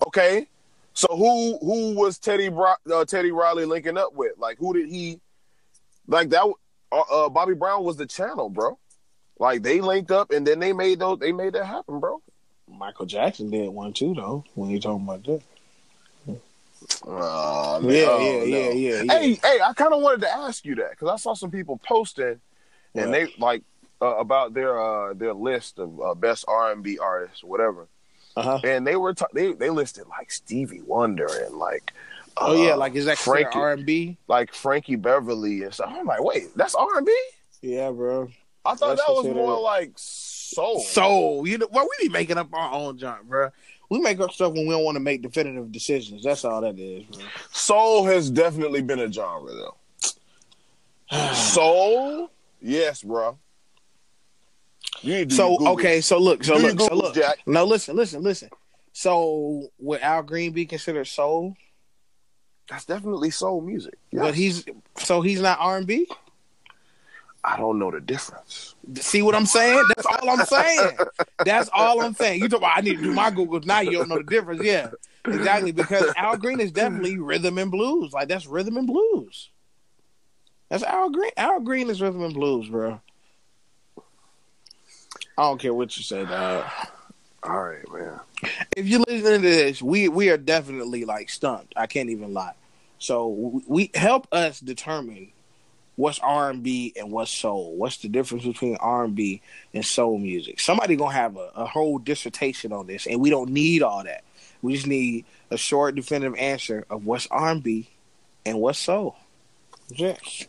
[0.06, 0.46] Okay,
[0.94, 4.32] so who who was Teddy uh, Teddy Riley linking up with?
[4.38, 5.20] Like who did he?
[6.06, 6.44] Like that?
[6.92, 8.78] Uh, uh, Bobby Brown was the channel, bro.
[9.38, 11.18] Like they linked up and then they made those.
[11.18, 12.22] They made that happen, bro.
[12.68, 14.44] Michael Jackson did one too, though.
[14.54, 15.42] When you talking about that,
[17.06, 18.44] Uh, yeah, oh, yeah, no.
[18.44, 19.12] yeah, yeah, yeah.
[19.12, 21.78] Hey, hey, I kind of wanted to ask you that because I saw some people
[21.78, 22.40] posting,
[22.94, 23.12] and What?
[23.12, 23.62] they like
[24.02, 27.88] uh, about their uh, their list of uh, best R and B artists, or whatever,
[28.36, 28.58] Uh-huh.
[28.64, 31.92] and they were ta- they they listed like Stevie Wonder and like
[32.36, 34.16] Oh yeah, uh, like is that Frankie, R and B?
[34.26, 35.92] like Frankie Beverly and stuff.
[35.96, 37.16] I'm like, wait, that's R and B?
[37.62, 38.28] Yeah, bro.
[38.64, 40.80] I thought That's that was more like soul.
[40.80, 41.46] Soul.
[41.46, 43.50] you know, well, we be making up our own junk, bro.
[43.90, 46.24] We make up stuff when we don't want to make definitive decisions.
[46.24, 47.22] That's all that is, bro.
[47.52, 49.76] soul has definitely been a genre though.
[51.34, 53.38] soul, yes, bro.
[55.04, 57.14] You so okay, so look, so Do look, so look.
[57.14, 57.38] Jack.
[57.46, 58.48] No, listen, listen, listen.
[58.92, 61.56] So would Al Green be considered soul?
[62.68, 63.98] That's definitely soul music.
[64.12, 64.64] But he's
[64.96, 66.08] so he's not R and B.
[67.46, 68.74] I don't know the difference.
[68.94, 69.82] See what I'm saying?
[69.94, 70.96] That's all I'm saying.
[71.44, 72.40] That's all I'm saying.
[72.40, 73.80] You talk about I need to do my Google now.
[73.80, 74.62] You don't know the difference.
[74.64, 74.88] Yeah,
[75.26, 75.72] exactly.
[75.72, 78.14] Because Al Green is definitely rhythm and blues.
[78.14, 79.50] Like that's rhythm and blues.
[80.70, 81.32] That's Al Green.
[81.36, 83.00] Al Green is rhythm and blues, bro.
[85.36, 86.64] I don't care what you say, dog.
[87.42, 88.20] All right, man.
[88.76, 91.74] If you're listening to this, we we are definitely like stumped.
[91.76, 92.54] I can't even lie.
[92.98, 95.32] So we, we help us determine
[95.96, 97.76] what's R and B and what's soul.
[97.76, 99.42] What's the difference between R and B
[99.74, 100.60] and soul music?
[100.60, 104.24] Somebody gonna have a, a whole dissertation on this, and we don't need all that.
[104.62, 107.88] We just need a short, definitive answer of what's R and B
[108.46, 109.16] and what's soul.
[109.88, 110.46] Yes.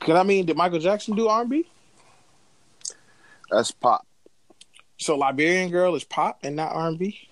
[0.00, 1.66] Cause I mean, did Michael Jackson do R and B?
[3.50, 4.06] That's pop.
[4.98, 7.28] So Liberian Girl is pop and not R and B.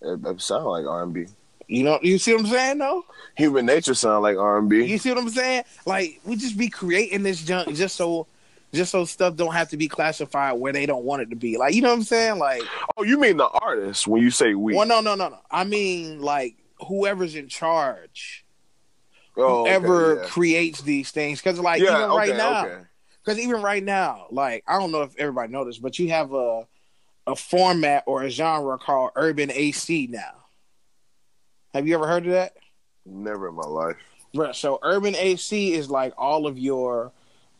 [0.00, 1.26] It, it sound like R and B.
[1.68, 3.04] You know, you see what I'm saying, though.
[3.36, 4.84] Human Nature sound like R and B.
[4.84, 5.64] You see what I'm saying?
[5.84, 8.26] Like we just be creating this junk just so
[8.72, 11.56] just so stuff don't have to be classified where they don't want it to be.
[11.58, 12.38] Like you know what I'm saying?
[12.38, 12.62] Like
[12.96, 14.74] Oh, you mean the artist when you say we?
[14.74, 15.38] well no no no no.
[15.50, 18.44] I mean like whoever's in charge.
[19.36, 20.28] oh, okay, Whoever yeah.
[20.28, 21.40] creates these things.
[21.40, 22.66] Cause like yeah, even okay, right now.
[22.66, 22.82] okay.
[23.26, 26.66] Because even right now, like I don't know if everybody noticed, but you have a
[27.26, 30.44] a format or a genre called urban AC now.
[31.74, 32.52] Have you ever heard of that?
[33.04, 33.96] Never in my life.
[34.32, 34.54] Right.
[34.54, 37.12] So urban AC is like all of your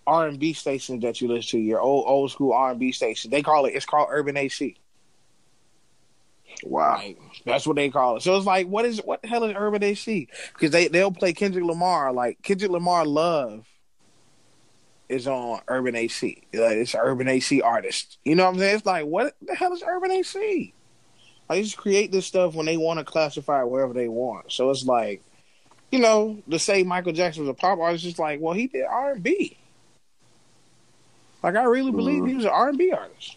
[0.06, 2.92] R and B stations that you listen to, your old old school R and B
[2.92, 3.32] stations.
[3.32, 3.74] They call it.
[3.74, 4.76] It's called urban AC.
[6.62, 6.94] Wow.
[6.94, 8.22] Like that's what they call it.
[8.22, 10.28] So it's like, what is what the hell is urban AC?
[10.52, 12.12] Because they they'll play Kendrick Lamar.
[12.12, 13.66] Like Kendrick Lamar Love
[15.08, 16.42] is on urban AC.
[16.52, 18.18] Like, it's urban AC artist.
[18.24, 18.76] You know what I'm saying?
[18.76, 20.72] It's like, what the hell is urban AC?
[21.48, 24.50] I just create this stuff when they want to classify it wherever they want.
[24.50, 25.22] So it's like,
[25.92, 28.84] you know, to say Michael Jackson was a pop artist, is like, well, he did
[28.84, 29.56] R and B.
[31.42, 32.28] Like I really believe Mhm.
[32.28, 33.36] he was an R and B artist.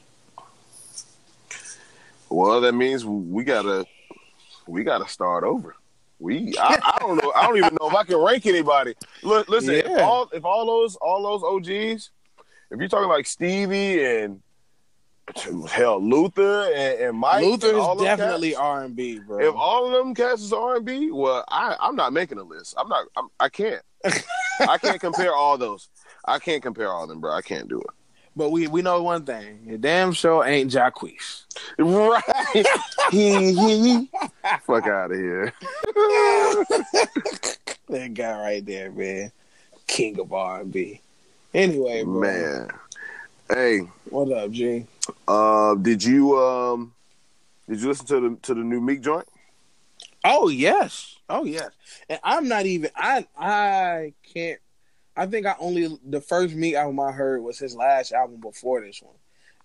[2.29, 3.85] Well, that means we gotta
[4.67, 5.75] we got to start over.
[6.19, 7.31] We, I, I, don't know.
[7.33, 8.93] I don't even know if I can rank anybody.
[9.23, 9.81] Look, listen, yeah.
[9.85, 12.09] if all if all those all those OGs,
[12.71, 14.41] if you're talking like Stevie and
[15.69, 19.39] hell Luther and, and Mike, Luther is definitely R and B, bro.
[19.39, 22.43] If all of them cats is R and B, well, I I'm not making a
[22.43, 22.75] list.
[22.77, 23.05] I'm not.
[23.15, 23.81] I'm, I can't.
[24.59, 25.87] I can't compare all those.
[26.25, 27.33] I can't compare all of them, bro.
[27.33, 27.87] I can't do it.
[28.39, 31.43] But we we know one thing: your damn show ain't Jacquees.
[31.77, 32.23] Right?
[33.11, 34.09] he he.
[34.61, 35.51] Fuck out of here.
[37.89, 39.33] that guy right there, man,
[39.87, 41.01] king of R and B.
[41.53, 42.21] Anyway, bro.
[42.21, 42.69] man.
[43.49, 44.85] Hey, what up, G?
[45.27, 46.93] Uh, did you um,
[47.67, 49.27] did you listen to the to the new Meek joint?
[50.23, 51.71] Oh yes, oh yes.
[52.07, 52.89] And I'm not even.
[52.95, 54.61] I I can't
[55.19, 58.79] I think I only the first Meek album I heard was his last album before
[58.79, 59.15] this one,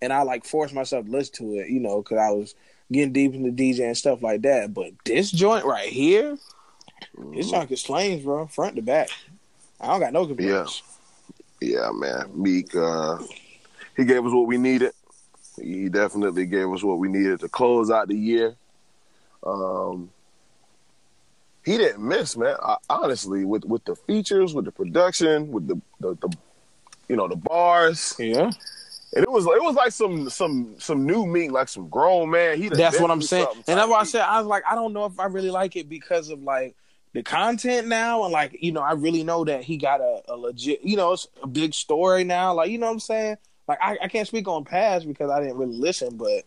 [0.03, 2.57] and I like forced myself to listen to it, you know, because I was
[2.91, 4.75] getting deep into DJ and stuff like that.
[4.75, 6.37] But this joint right here,
[7.17, 7.37] mm-hmm.
[7.37, 9.11] this joint is flames, bro, front to back.
[9.81, 10.83] I don't got no complaints.
[11.61, 12.33] Yeah, yeah, man.
[12.35, 13.19] Meek, uh,
[13.97, 14.91] he gave us what we needed.
[15.63, 18.57] He definitely gave us what we needed to close out the year.
[19.47, 20.11] Um,
[21.65, 22.57] he didn't miss, man.
[22.63, 26.37] I, honestly, with with the features, with the production, with the, the, the
[27.09, 28.51] you know the bars, yeah.
[29.17, 32.61] And it was it was like some some some new meat, like some grown man.
[32.61, 34.93] He that's what I'm saying, and that's why I said I was like I don't
[34.93, 36.75] know if I really like it because of like
[37.13, 40.37] the content now, and like you know I really know that he got a, a
[40.37, 42.55] legit you know it's a big story now.
[42.55, 43.37] Like you know what I'm saying.
[43.69, 46.45] Like I, I can't speak on past because I didn't really listen, but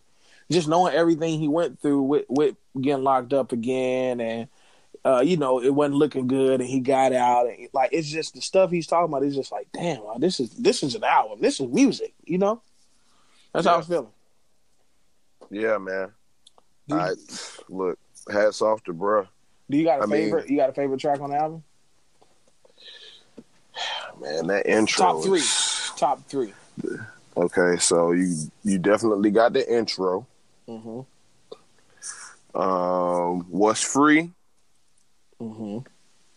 [0.50, 4.48] just knowing everything he went through with with getting locked up again and
[5.04, 7.46] uh, you know, it wasn't looking good, and he got out.
[7.46, 9.24] And, like it's just the stuff he's talking about.
[9.24, 11.40] Is just like, damn, wow, this is this is an album.
[11.40, 12.14] This is music.
[12.24, 12.62] You know,
[13.52, 13.70] that's yeah.
[13.70, 14.08] how I was feeling.
[15.50, 16.12] Yeah, man.
[16.90, 17.12] I
[17.68, 17.98] look.
[18.30, 19.26] Hats off to bruh.
[19.70, 20.44] Do you got a I favorite?
[20.44, 21.62] Mean, you got a favorite track on the album?
[24.20, 25.06] Man, that intro.
[25.06, 25.40] Top three.
[25.40, 25.92] Is...
[25.96, 26.52] Top three.
[27.36, 30.26] Okay, so you you definitely got the intro.
[30.68, 31.00] Mm-hmm.
[32.60, 34.32] Um, what's free?
[35.40, 35.78] Mm-hmm.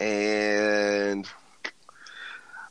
[0.03, 1.27] And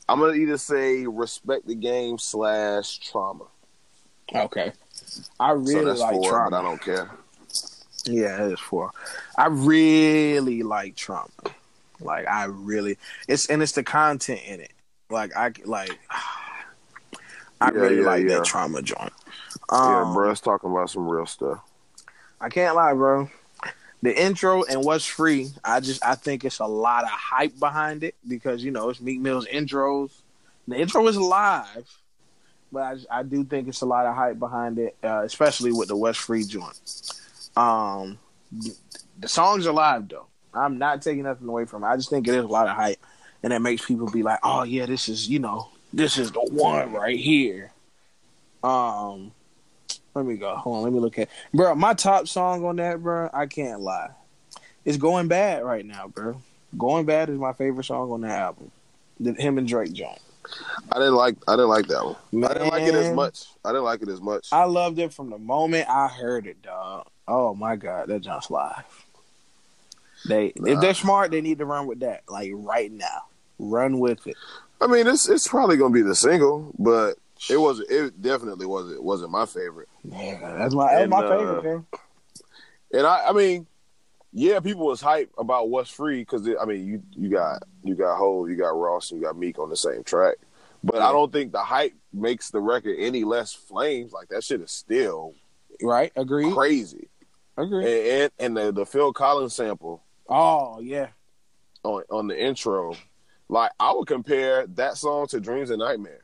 [0.07, 3.45] I'm gonna either say respect the game slash trauma.
[4.33, 4.71] Okay.
[5.39, 6.49] I really so like four, trauma.
[6.51, 7.11] But I don't care.
[8.05, 8.91] Yeah, it is four.
[9.37, 11.29] I really like trauma.
[11.99, 14.73] Like I really it's and it's the content in it.
[15.09, 15.97] Like I like
[17.61, 18.37] I yeah, really yeah, like yeah.
[18.37, 19.13] that trauma joint.
[19.69, 21.61] Um, yeah, bro, it's talking about some real stuff.
[22.39, 23.29] I can't lie, bro
[24.01, 28.03] the intro and what's free, I just I think it's a lot of hype behind
[28.03, 30.11] it because you know it's Meek Mill's intros.
[30.67, 31.87] The intro is live,
[32.71, 35.89] but I, I do think it's a lot of hype behind it, uh, especially with
[35.89, 36.79] the What's Free joint.
[37.55, 38.17] Um,
[39.19, 40.27] the songs are live though.
[40.53, 41.87] I'm not taking nothing away from it.
[41.87, 42.99] I just think it is a lot of hype,
[43.43, 46.41] and it makes people be like, "Oh yeah, this is you know this is the
[46.41, 47.71] one right here."
[48.63, 49.31] Um,
[50.13, 50.55] let me go.
[50.55, 50.83] Hold on.
[50.83, 51.73] Let me look at, bro.
[51.75, 53.29] My top song on that, bro.
[53.33, 54.11] I can't lie.
[54.83, 56.41] It's going bad right now, bro.
[56.77, 58.71] Going bad is my favorite song on that album.
[59.19, 60.19] The, him and Drake joint.
[60.91, 61.35] I didn't like.
[61.47, 62.15] I didn't like that one.
[62.31, 63.45] Man, I didn't like it as much.
[63.63, 64.47] I didn't like it as much.
[64.51, 67.07] I loved it from the moment I heard it, dog.
[67.27, 69.05] Oh my god, that joint's live.
[70.27, 70.73] They, nah.
[70.73, 73.25] if they're smart, they need to run with that, like right now.
[73.59, 74.35] Run with it.
[74.81, 77.13] I mean, it's it's probably gonna be the single, but
[77.49, 77.91] it wasn't.
[77.91, 79.03] It definitely wasn't.
[79.03, 79.89] Wasn't my favorite.
[80.03, 81.59] Yeah, that's my that's my favorite.
[81.59, 81.85] Uh, man.
[82.93, 83.67] And I, I mean,
[84.33, 88.17] yeah, people was hype about what's free because I mean, you you got you got
[88.17, 90.35] Hov, you got Ross, and you got Meek on the same track.
[90.83, 91.09] But yeah.
[91.09, 94.11] I don't think the hype makes the record any less flames.
[94.11, 95.33] Like that shit is still
[95.81, 96.11] right.
[96.15, 96.51] Agree.
[96.51, 97.09] Crazy.
[97.57, 98.21] Agree.
[98.21, 100.03] And, and the the Phil Collins sample.
[100.27, 101.07] Oh yeah.
[101.83, 102.95] On on the intro,
[103.49, 106.21] like I would compare that song to Dreams and Nightmares.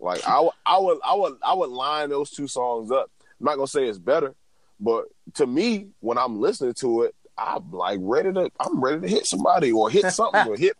[0.00, 3.10] Like I, I would, I would, I would line those two songs up.
[3.40, 4.34] I'm not gonna say it's better,
[4.80, 9.08] but to me, when I'm listening to it, I'm like ready to, I'm ready to
[9.08, 10.76] hit somebody or hit something or hit.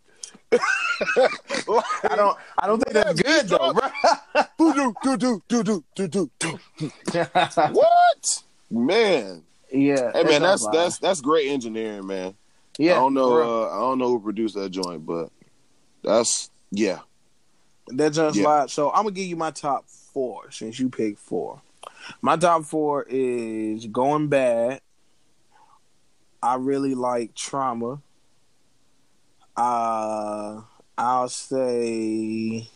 [0.51, 0.61] like,
[2.03, 4.43] I don't, I don't think that's good though, bro.
[4.57, 7.23] do do do do do do do do.
[7.71, 9.43] What, man?
[9.71, 10.11] Yeah.
[10.13, 12.35] Hey man, that's that's that's great engineering, man.
[12.77, 12.93] Yeah.
[12.93, 13.37] I don't know.
[13.41, 15.29] Uh, I don't know who produced that joint, but
[16.03, 16.99] that's yeah.
[17.89, 18.65] That just yeah.
[18.65, 21.61] So I'm gonna give you my top four since you picked four.
[22.21, 24.81] My top four is going bad.
[26.41, 28.01] I really like trauma.
[29.55, 30.61] Uh,
[30.97, 32.67] I'll say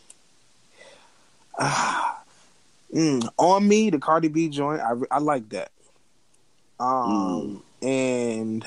[1.57, 2.13] uh,
[2.93, 4.81] mm, on me the Cardi B joint.
[4.81, 5.71] I I like that.
[6.79, 7.87] Um, mm.
[7.87, 8.65] and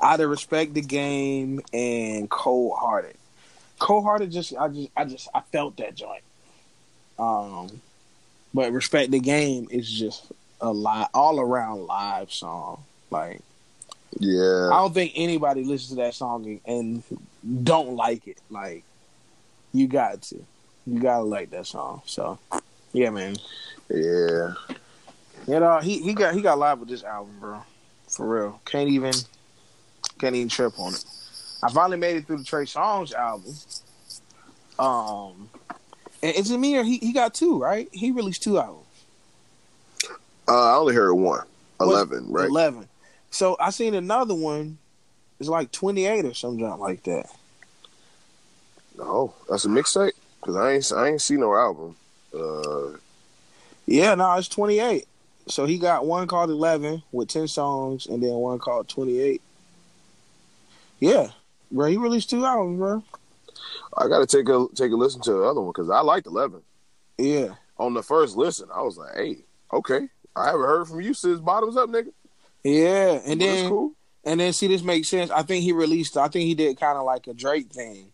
[0.00, 3.16] either respect the game and cold hearted.
[3.78, 6.22] Cold hearted just I just I just I felt that joint.
[7.18, 7.80] Um
[8.54, 12.82] but respect the game is just a lot all around live song.
[13.10, 13.40] Like
[14.18, 14.70] Yeah.
[14.72, 17.02] I don't think anybody listens to that song and
[17.62, 18.38] don't like it.
[18.50, 18.84] Like
[19.72, 20.44] you got to.
[20.86, 22.02] You gotta like that song.
[22.06, 22.38] So
[22.92, 23.36] yeah, man.
[23.90, 24.54] Yeah.
[25.46, 27.62] You know, he, he got he got live with this album, bro.
[28.08, 28.60] For real.
[28.64, 29.12] Can't even
[30.18, 31.04] can't even trip on it.
[31.66, 33.54] I finally made it through the Trey Songz album.
[34.78, 35.48] Um
[36.22, 37.88] and is it me or he, he got two, right?
[37.92, 38.84] He released two albums.
[40.48, 41.44] Uh, I only heard one.
[41.80, 42.48] Was- Eleven, right?
[42.48, 42.88] Eleven.
[43.30, 44.78] So I seen another one.
[45.40, 47.26] It's like twenty eight or something like that.
[48.96, 50.12] No, that's a mixtape.
[50.42, 51.96] Cause I ain't I ain't seen no album.
[52.34, 52.96] Uh,
[53.86, 55.06] Yeah, no, it's twenty eight.
[55.48, 59.42] So he got one called Eleven with ten songs, and then one called Twenty Eight.
[60.98, 61.28] Yeah,
[61.70, 63.02] bro, he released two albums, bro.
[63.96, 66.26] I got to take a take a listen to the other one because I liked
[66.26, 66.60] Eleven.
[67.18, 69.38] Yeah, On the first listen, I was like, "Hey,
[69.72, 72.12] okay, I haven't heard from you since Bottoms Up, nigga."
[72.64, 73.92] yeah, and But then cool.
[74.24, 75.30] and then see this makes sense.
[75.30, 76.16] I think he released.
[76.16, 78.08] I think he did kind of like a Drake thing,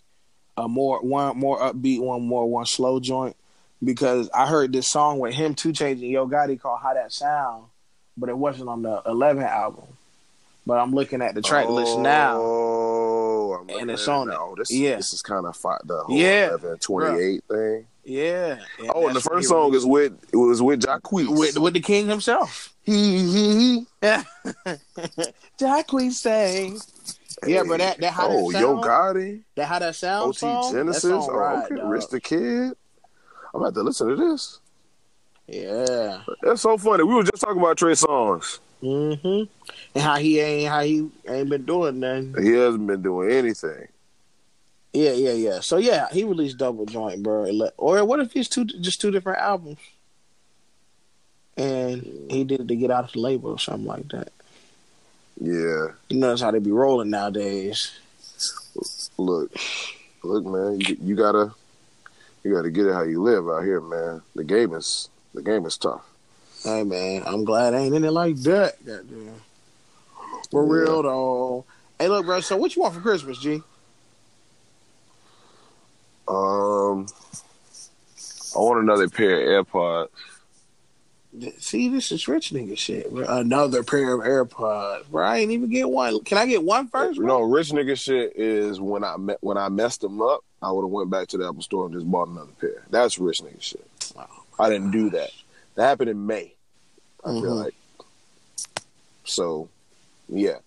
[0.56, 3.36] a more one more upbeat, one more one slow joint.
[3.84, 7.64] Because I heard this song with him, 2 Chainz Yo Gotti called "How That Sound,"
[8.16, 9.84] but it wasn't on the Eleven album.
[10.64, 12.36] But I'm looking at the track list now.
[12.40, 13.11] Oh.
[13.60, 14.32] Oh, I'm And it's on it.
[14.32, 14.54] now.
[14.56, 14.96] This, Yeah.
[14.96, 17.86] this is kind of fi- the whole Yeah, 11, 28 thing.
[18.04, 18.58] Yeah.
[18.94, 21.28] Oh, and the first he song is with it was with Jacquees.
[21.38, 22.74] with with the king himself.
[22.82, 23.86] He,
[25.58, 26.72] Jacquees say,
[27.46, 28.42] yeah, but that that how that sounds.
[28.48, 31.02] oh, that Yo sound, Gotti, that how that sound OT song, Genesis.
[31.02, 31.90] song Oh, ride, okay, dog.
[31.90, 32.72] Rich the Kid.
[33.54, 34.58] I'm about to listen to this.
[35.46, 36.22] Yeah.
[36.42, 37.04] That's so funny.
[37.04, 38.58] We were just talking about Trey Songz.
[38.82, 39.44] Mm-hmm.
[39.94, 42.34] And how he ain't how he ain't been doing nothing.
[42.42, 43.86] He hasn't been doing anything.
[44.92, 45.60] Yeah, yeah, yeah.
[45.60, 47.70] So yeah, he released double joint, bro.
[47.78, 49.78] Or what if it's two just two different albums?
[51.56, 54.32] And he did it to get out of the label or something like that.
[55.40, 55.88] Yeah.
[56.08, 57.92] You know that's how they be rolling nowadays.
[59.18, 59.52] Look,
[60.22, 60.80] look, man.
[60.80, 61.52] You, you gotta,
[62.42, 64.22] you gotta get it how you live out here, man.
[64.34, 66.04] The game is, the game is tough.
[66.64, 68.84] Hey man, I'm glad I ain't in it like that.
[68.84, 69.34] Goddamn.
[70.50, 70.72] For Yeah.
[70.72, 71.64] real though.
[71.98, 73.62] Hey look, bro, so what you want for Christmas, G?
[76.28, 77.06] Um,
[78.54, 80.08] I want another pair of AirPods.
[81.58, 83.10] See, this is rich nigga shit.
[83.12, 83.24] bro.
[83.26, 85.08] Another pair of AirPods.
[85.08, 86.22] Bro, I ain't even get one.
[86.24, 87.18] Can I get one first?
[87.18, 87.26] Bro?
[87.26, 90.40] know, rich nigga shit is when I met when I messed them up.
[90.60, 92.84] I would have went back to the Apple store and just bought another pair.
[92.90, 93.86] That's rich nigga shit.
[94.14, 94.28] Wow.
[94.60, 95.30] I didn't do that.
[95.74, 96.54] That happened in May.
[97.24, 97.64] I feel Mhm.
[97.64, 97.74] like.
[99.24, 99.68] So,
[100.28, 100.58] yeah.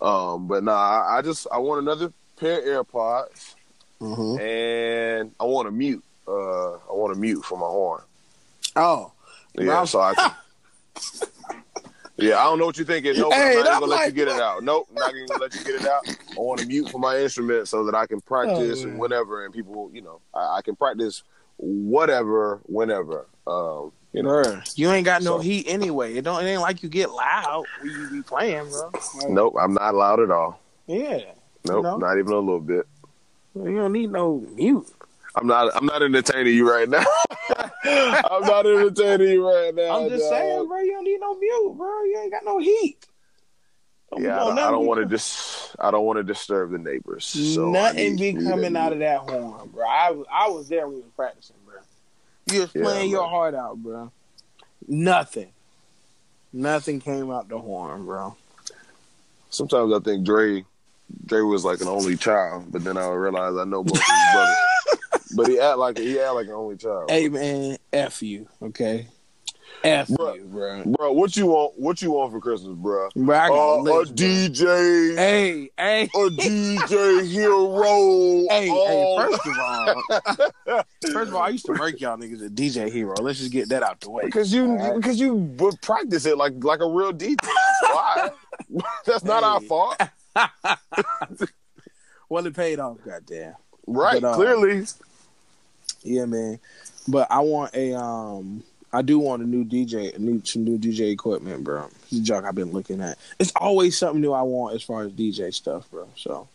[0.00, 3.54] Um, but nah, I, I just I want another pair of AirPods
[4.00, 4.40] Mhm.
[4.40, 6.02] and I want a mute.
[6.26, 8.02] Uh, I want a mute for my horn.
[8.76, 9.12] Oh.
[9.54, 9.84] Yeah, Wow.
[9.84, 10.30] so I can.
[12.16, 13.14] Yeah, I don't know what you're thinking.
[13.16, 14.62] Nope, Hey, I'm not gonna let you get it out.
[14.62, 16.02] Nope, not gonna let you get it out.
[16.06, 19.46] I want to mute for my instrument so that I can practice Oh, and whatever,
[19.46, 21.22] and people, you know, I, I can practice
[21.56, 23.26] whatever, whenever.
[23.46, 26.14] Um, you know, you ain't got no So- heat anyway.
[26.14, 26.42] It don't.
[26.44, 28.90] It ain't like you get loud when you be playing, bro.
[29.18, 30.60] Like, nope, I'm not loud at all.
[30.86, 31.20] Yeah,
[31.64, 31.96] Nope, know?
[31.98, 32.86] not even a little bit.
[33.54, 34.86] you don't need no mute.
[35.36, 35.74] I'm not.
[35.76, 37.04] I'm not entertaining you right now.
[37.84, 40.00] I'm not entertaining you right now.
[40.02, 40.30] I'm just dog.
[40.32, 40.80] saying, bro.
[40.80, 42.02] You don't need no mute, bro.
[42.04, 43.06] You ain't got no heat.
[44.10, 45.76] Don't Yeah, I don't, I don't want to dis.
[45.78, 47.24] I don't want to disturb the neighbors.
[47.26, 49.86] So Nothing be coming out of that horn, bro.
[49.86, 51.54] I was I was there when you were practicing.
[52.52, 54.10] You was Yeah, playing your heart out, bro.
[54.88, 55.52] Nothing,
[56.52, 58.36] nothing came out the horn, bro.
[59.50, 60.64] Sometimes I think Dre,
[61.26, 64.32] Dre was like an only child, but then I realized I know both of his
[64.32, 64.56] brothers.
[65.32, 67.08] But he act like he act like an only child.
[67.08, 69.06] Hey man, f you, okay?
[69.82, 70.34] F Bruh.
[70.36, 70.82] you, bro.
[70.84, 71.78] bro, what you want?
[71.78, 73.08] What you want for Christmas, bro?
[73.16, 74.04] Bro, I got Uh, a bro.
[74.04, 78.44] DJ, Hey, hey, a DJ hero.
[78.50, 78.70] hey, hey.
[78.70, 79.30] Oh.
[79.30, 83.14] First of all, first of all, I used to break y'all niggas a DJ hero.
[83.20, 84.24] Let's just get that out the way.
[84.26, 84.96] because you Alright.
[84.96, 87.36] because you would practice it like like a real DJ.
[87.40, 88.30] That's why.
[89.06, 89.96] That's not our fault,
[92.28, 93.54] Well, it paid off, goddamn.
[93.86, 94.20] right?
[94.20, 94.84] But, uh, Clearly,
[96.02, 96.60] Yeah, man.
[97.08, 98.62] But I want a um
[98.92, 101.88] I do want a new DJ, a new some new DJ equipment, bro.
[102.04, 103.18] It's a junk I've been looking at.
[103.38, 106.08] It's always something new I want as far as DJ stuff, bro.
[106.16, 106.48] So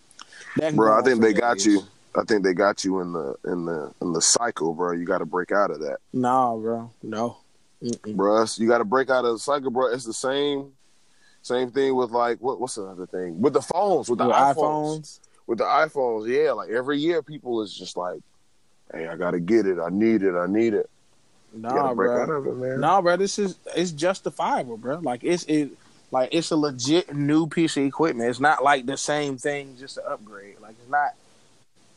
[0.57, 0.97] that bro.
[0.97, 1.65] I think they got days.
[1.67, 1.81] you.
[2.17, 4.91] I think they got you in the in the in the cycle, bro.
[4.93, 5.97] You got to break out of that.
[6.13, 6.91] Nah, bro.
[7.03, 7.37] No.
[7.83, 8.15] Mm-mm.
[8.15, 8.45] bro.
[8.57, 9.87] You got to break out of the cycle, bro.
[9.93, 10.71] It's the same,
[11.41, 14.55] Same thing with like what what's another thing with the phones with the With iPhones.
[14.55, 15.19] iPhones.
[15.47, 16.27] with the iPhones.
[16.27, 18.19] Yeah, like every year people is just like,
[18.93, 19.77] hey, I gotta get it.
[19.79, 20.35] I need it.
[20.35, 20.89] I need it.
[21.55, 22.43] Nah, bro.
[22.43, 22.79] it, man.
[22.79, 23.17] Nah, bro.
[23.17, 24.99] This is it's justifiable, bro.
[24.99, 25.71] Like it's it
[26.11, 28.29] like it's a legit new piece of equipment.
[28.29, 30.59] It's not like the same thing, just to upgrade.
[30.59, 31.11] Like it's not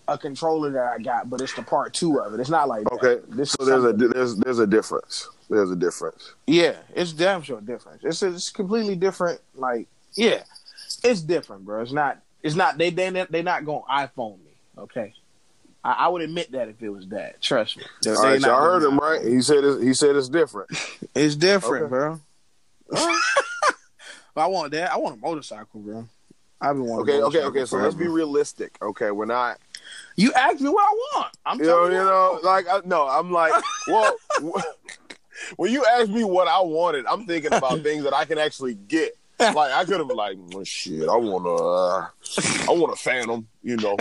[0.06, 2.40] a controller that I got, but it's the part two of it.
[2.40, 2.92] It's not like that.
[2.94, 5.28] Okay, This so there's a there's there's a difference.
[5.50, 6.34] There's a difference.
[6.46, 6.76] yeah.
[6.94, 8.02] It's damn sure difference.
[8.04, 9.40] It's it's completely different.
[9.54, 10.42] Like yeah,
[11.04, 11.82] it's different, bro.
[11.82, 12.18] It's not.
[12.42, 12.78] It's not.
[12.78, 14.52] They they they not gonna iPhone me.
[14.78, 15.14] Okay.
[15.84, 17.40] I, I would admit that if it was that.
[17.40, 17.84] Trust me.
[18.02, 19.24] They- All they right, not y'all heard gonna him, right?
[19.24, 20.70] He said it's, he said it's different.
[21.14, 21.90] It's different, Okay.
[21.90, 22.20] bro.
[22.90, 23.20] But
[24.42, 24.92] I want that.
[24.92, 26.08] I want a motorcycle, bro.
[26.60, 27.02] I've been wanting.
[27.02, 27.64] Okay, a okay, motorcycle okay.
[27.66, 28.76] So let's be realistic.
[28.82, 29.58] Okay, we're not.
[30.16, 31.36] You asked me what I want.
[31.46, 32.04] I'm You know, telling you you.
[32.04, 33.52] know, like I, no, I'm like,
[33.88, 34.16] well,
[35.56, 38.74] when you ask me what I wanted, I'm thinking about things that I can actually
[38.74, 39.16] get.
[39.40, 42.06] Like I could have been like, well, shit, I want a, uh,
[42.68, 43.46] I want a Phantom.
[43.62, 43.96] You know,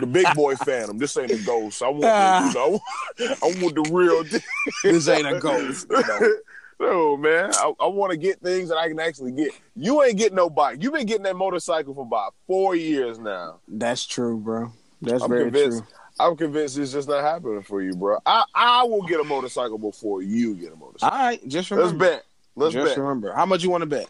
[0.00, 0.98] the big boy Phantom.
[0.98, 1.82] This ain't a ghost.
[1.82, 2.52] I want, the, you ah.
[2.54, 2.80] know,
[3.42, 4.22] I want the real.
[4.24, 4.40] deal.
[4.84, 5.90] this ain't a ghost.
[6.80, 7.50] no, man.
[7.54, 9.52] I, I want to get things that I can actually get.
[9.76, 10.82] You ain't getting no bike.
[10.82, 13.60] You've been getting that motorcycle for about four years now.
[13.68, 14.72] That's true, bro.
[15.00, 15.78] That's I'm very convinced.
[15.78, 15.86] true.
[16.20, 18.18] I'm convinced it's just not happening for you, bro.
[18.26, 21.16] I, I will get a motorcycle before you get a motorcycle.
[21.16, 22.24] All right, just Let's bet.
[22.54, 22.84] Let's bet.
[22.84, 23.02] just bet.
[23.02, 23.32] remember.
[23.32, 24.08] How much you want to bet?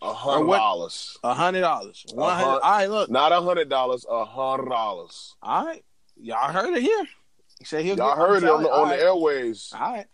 [0.00, 1.18] A hundred dollars.
[1.24, 2.06] A hundred dollars.
[2.14, 2.60] One hundred.
[2.60, 3.10] All right, look.
[3.10, 4.06] Not a hundred dollars.
[4.08, 5.34] A hundred dollars.
[5.42, 5.84] All right,
[6.20, 7.04] y'all heard it here.
[7.58, 7.96] He said he'll.
[7.96, 9.72] Y'all heard it on the on All the airways.
[9.74, 10.06] All right.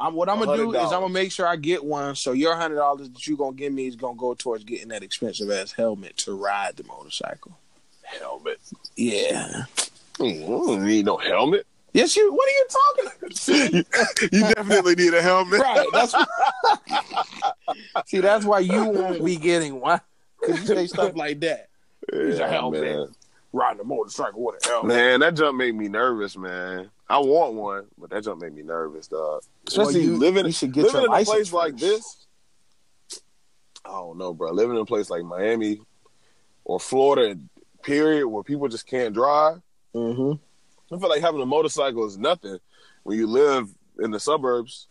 [0.00, 2.16] I'm, what I'm gonna do is I'm gonna make sure I get one.
[2.16, 5.02] So your hundred dollars that you gonna give me is gonna go towards getting that
[5.02, 7.56] expensive ass helmet to ride the motorcycle.
[8.02, 8.58] Helmet.
[8.96, 9.64] Yeah.
[10.14, 11.66] Mm, you don't need no helmet.
[11.92, 12.32] Yes, you.
[12.32, 13.84] What are you talking?
[14.32, 15.60] you, you definitely need a helmet.
[15.60, 15.86] right.
[15.92, 16.14] That's.
[18.06, 20.00] See, that's why you won't be getting one
[20.40, 21.68] because you say stuff like that.
[22.12, 22.82] Use a helmet.
[22.82, 23.08] man.
[23.52, 24.96] Riding a motorcycle what a helmet.
[24.96, 26.90] Man, that jump made me nervous, man.
[27.08, 29.42] I want one, but that jump made me nervous, dog.
[29.68, 32.26] Especially you- living, you should get living in a place like this.
[33.84, 34.52] I don't know, bro.
[34.52, 35.80] Living in a place like Miami
[36.64, 37.38] or Florida,
[37.82, 39.60] period, where people just can't drive.
[39.94, 40.94] Mm-hmm.
[40.94, 42.58] I feel like having a motorcycle is nothing
[43.02, 43.68] when you live
[43.98, 44.86] in the suburbs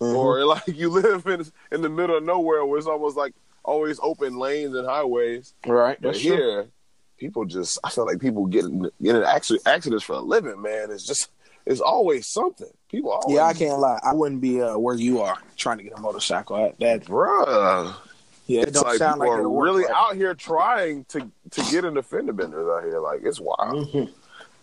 [0.00, 0.16] Mm-hmm.
[0.16, 3.34] or like you live in in the middle of nowhere where it's almost like
[3.64, 5.54] always open lanes and highways.
[5.66, 5.96] Right.
[6.00, 6.36] But That's true.
[6.36, 6.66] here,
[7.18, 10.90] people just I feel like people getting getting accident, accidents for a living, man.
[10.90, 11.30] It's just
[11.66, 12.68] it's always something.
[12.90, 13.98] People always Yeah, I can't lie.
[14.02, 16.56] I wouldn't be uh, where you are trying to get a motorcycle.
[16.66, 16.78] At.
[16.80, 17.94] that Bruh.
[18.46, 19.92] yeah, it It's don't like sound people like are really right.
[19.94, 22.98] out here trying to to get into fender benders out here.
[23.00, 23.88] Like it's wild.
[23.88, 24.10] Mhm.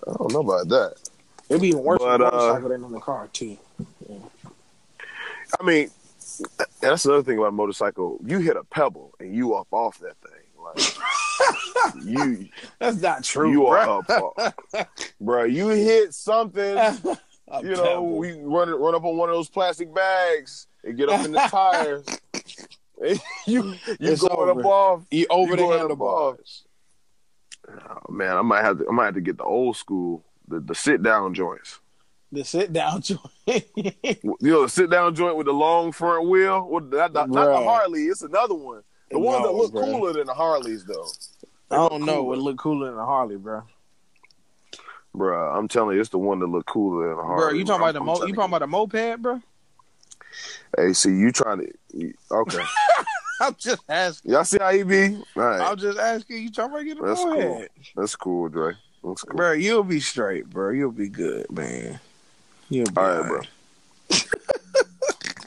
[0.07, 0.95] I don't know about that.
[1.49, 3.57] It'd be even worse But, uh, motorcycle than on the car too.
[5.59, 5.89] I mean,
[6.81, 8.19] that's another thing about a motorcycle.
[8.25, 10.31] You hit a pebble and you up off that thing.
[10.63, 12.47] Like you
[12.79, 13.51] That's not true.
[13.51, 13.69] you bro.
[13.71, 14.53] are up off.
[15.21, 16.63] Bruh, you hit something,
[17.63, 18.17] you know, pebble.
[18.17, 21.39] we run run up on one of those plastic bags and get up in the
[21.49, 22.05] tires.
[23.47, 24.59] You you It's going over.
[24.59, 25.03] up off.
[25.09, 26.63] you over you the handlebars.
[27.67, 30.59] Oh, man, I might have to I might have to get the old school, the,
[30.59, 31.79] the sit down joints.
[32.31, 33.19] The sit down joint.
[33.45, 36.65] You know, the sit down joint with the long front wheel.
[36.69, 38.83] Well, not, not, not the Harley, it's another one.
[39.09, 39.83] The ones that look bruh.
[39.83, 41.07] cooler than the Harleys though.
[41.69, 42.23] They I don't know.
[42.23, 42.35] cooler.
[42.35, 43.63] It look cooler than a Harley, bro.
[45.13, 47.41] Bro, I'm telling you, it's the one that look cooler than a Harley.
[47.49, 49.41] Bro, you talking I'm- about the mo- you talking about a moped, bro?
[50.77, 52.13] Hey, see, you trying to?
[52.31, 52.63] Okay,
[53.41, 54.31] I'm just asking.
[54.31, 55.15] y'all see how he be?
[55.35, 56.43] All right, I'm just asking.
[56.43, 57.65] You trying to get a That's moped, cool.
[57.97, 58.73] that's cool, Dre.
[59.03, 59.35] That's cool.
[59.35, 59.51] bro?
[59.51, 60.69] You'll be straight, bro.
[60.69, 61.99] You'll be good, man.
[62.71, 63.41] You'll be All right, bro.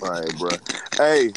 [0.03, 0.51] All right, bro.
[0.99, 1.33] Hey,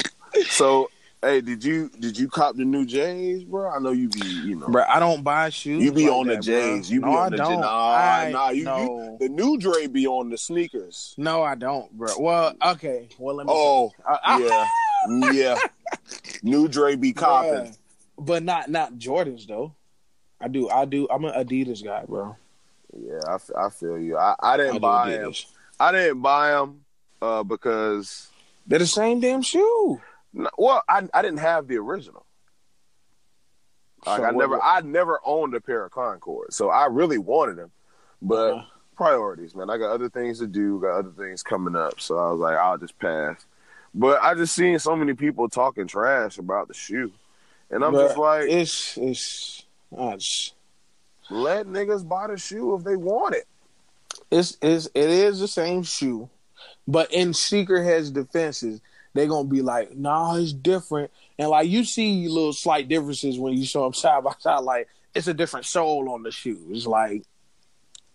[0.50, 0.90] so,
[1.22, 3.70] hey, did you did you cop the new J's, bro?
[3.70, 5.82] I know you be, you know, Bro, I don't buy shoes.
[5.82, 6.88] you be like on the that, J's.
[6.88, 6.94] bro.
[6.94, 7.60] You be no, on I the don't.
[7.62, 8.78] Nah, I, nah, you, no.
[8.78, 11.14] you the new Dre be on the sneakers.
[11.16, 12.12] No, I don't, bro.
[12.18, 13.08] Well, okay.
[13.18, 13.52] Well, let me.
[13.56, 14.18] Oh, I- I- uh,
[14.50, 14.68] ah.
[15.08, 15.58] yeah, yeah.
[16.42, 17.74] New Dre be copping.
[18.18, 19.72] But not not Jordans though.
[20.38, 20.68] I do.
[20.68, 21.08] I do.
[21.10, 22.36] I'm an Adidas guy, bro.
[22.94, 24.18] Yeah, I, f- I feel you.
[24.18, 25.32] I, I didn't I buy them.
[25.80, 26.84] I didn't buy them
[27.22, 28.28] uh, because
[28.66, 30.00] They're the same damn shoe.
[30.32, 32.24] No, well, I I didn't have the original.
[34.06, 37.18] Like So I what- never, I never owned a pair of Concord, so I really
[37.18, 37.70] wanted them.
[38.22, 38.64] But Uh-huh.
[38.96, 39.70] priorities, man.
[39.70, 42.56] I got other things to do, got other things coming up, so I was like,
[42.56, 43.46] I'll just pass.
[43.94, 47.12] But I just seen so many people talking trash about the shoe,
[47.70, 50.52] and I'm But just like, it's it's it's
[51.30, 53.46] let niggas buy the shoe if they want it.
[54.30, 56.28] It's, it's it is the same shoe,
[56.86, 58.80] but in Sneakerhead's defenses,
[59.14, 61.10] they're gonna be like, nah, it's different.
[61.38, 64.88] And like you see little slight differences when you show them side by side, like
[65.14, 66.86] it's a different sole on the shoes.
[66.86, 67.24] Like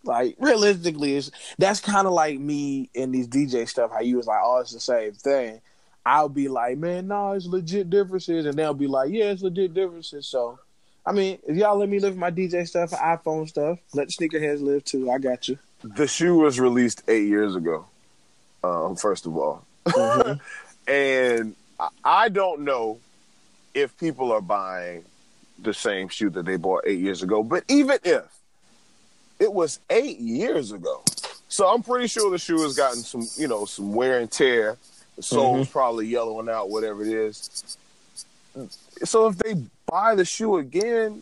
[0.03, 3.91] like realistically, it's that's kind of like me in these DJ stuff.
[3.91, 5.61] How you was like, oh, it's the same thing.
[6.05, 9.73] I'll be like, man, no, it's legit differences, and they'll be like, yeah, it's legit
[9.73, 10.27] differences.
[10.27, 10.59] So,
[11.05, 14.83] I mean, if y'all let me live my DJ stuff, iPhone stuff, let sneakerheads live
[14.83, 15.09] too.
[15.09, 15.57] I got you.
[15.83, 17.85] The shoe was released eight years ago.
[18.63, 20.33] Um, first of all, mm-hmm.
[20.91, 21.55] and
[22.03, 22.99] I don't know
[23.73, 25.03] if people are buying
[25.59, 27.43] the same shoe that they bought eight years ago.
[27.43, 28.23] But even if
[29.39, 31.03] it was eight years ago,
[31.49, 34.77] so I'm pretty sure the shoe has gotten some, you know, some wear and tear.
[35.17, 35.71] The sole's mm-hmm.
[35.71, 37.77] probably yellowing out, whatever it is.
[39.03, 39.55] So if they
[39.85, 41.21] buy the shoe again,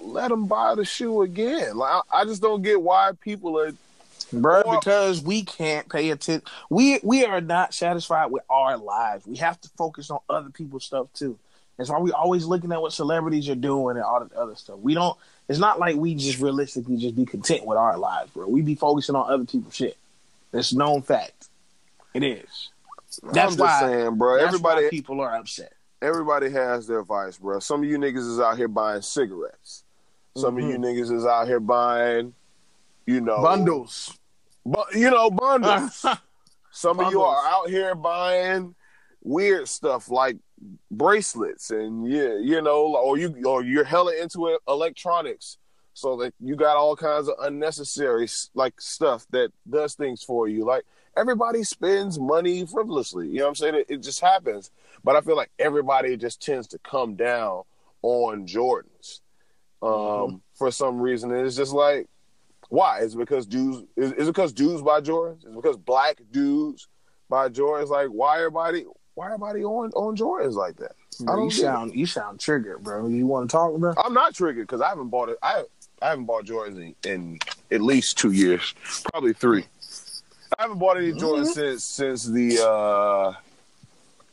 [0.00, 1.76] let them buy the shoe again.
[1.76, 3.72] Like I, I just don't get why people are
[4.32, 4.62] bro.
[4.62, 6.42] Because we can't pay attention.
[6.70, 9.26] We we are not satisfied with our lives.
[9.26, 11.38] We have to focus on other people's stuff too.
[11.76, 14.78] That's why we always looking at what celebrities are doing and all the other stuff.
[14.80, 15.16] We don't.
[15.48, 18.48] It's not like we just realistically just be content with our lives, bro.
[18.48, 19.96] We be focusing on other people's shit.
[20.52, 21.48] It's known fact.
[22.14, 22.70] It is.
[23.32, 24.36] That's I'm why, saying, bro.
[24.36, 25.72] everybody people are upset.
[26.02, 27.58] Everybody has their vice, bro.
[27.60, 29.84] Some of you niggas is out here buying cigarettes.
[30.36, 30.66] Some mm-hmm.
[30.66, 32.34] of you niggas is out here buying,
[33.08, 34.18] you know, bundles.
[34.66, 36.04] But you know, bundles.
[36.70, 37.06] Some bundles.
[37.06, 38.74] of you are out here buying
[39.22, 40.36] weird stuff like
[40.90, 45.56] bracelets and yeah, you know, or you or you're hella into electronics,
[45.94, 50.66] so that you got all kinds of unnecessary like stuff that does things for you.
[50.66, 50.84] Like
[51.16, 53.28] everybody spends money frivolously.
[53.28, 53.74] You know what I'm saying?
[53.74, 54.70] It, it just happens.
[55.02, 57.62] But I feel like everybody just tends to come down
[58.02, 59.20] on Jordans
[59.82, 60.36] um, mm-hmm.
[60.54, 61.32] for some reason.
[61.32, 62.06] And it's just like,
[62.68, 63.00] why?
[63.00, 63.86] Is it because dudes?
[63.96, 65.38] Is, is it because dudes buy Jordans?
[65.38, 66.88] Is it because black dudes
[67.28, 67.88] buy Jordans?
[67.88, 68.84] Like, why everybody?
[69.14, 70.92] Why everybody on on Jordans like that?
[71.22, 71.96] I don't you sound it.
[71.96, 73.08] you sound triggered, bro.
[73.08, 73.96] You want to talk about?
[74.04, 75.38] I'm not triggered because I haven't bought it.
[75.42, 75.64] I
[76.00, 77.38] I haven't bought Jordans in, in
[77.72, 78.74] at least two years,
[79.10, 79.64] probably three.
[80.58, 81.78] I haven't bought any Jordans mm-hmm.
[81.78, 83.32] since since the uh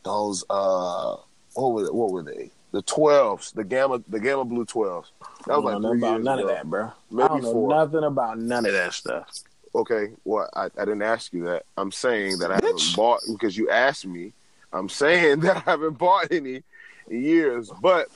[0.03, 1.15] those uh
[1.53, 2.51] what were they, what were they?
[2.76, 5.13] The twelves, the gamma the gamma blue twelves.
[5.47, 6.49] That was like three about none ago.
[6.49, 6.91] of that, bro.
[7.09, 7.69] Maybe I don't know four.
[7.69, 9.30] nothing about none of that stuff.
[9.73, 11.63] Okay, well I, I didn't ask you that.
[11.78, 14.34] I'm saying that I haven't bought because you asked me.
[14.73, 16.63] I'm saying that I haven't bought any
[17.07, 18.09] in years, but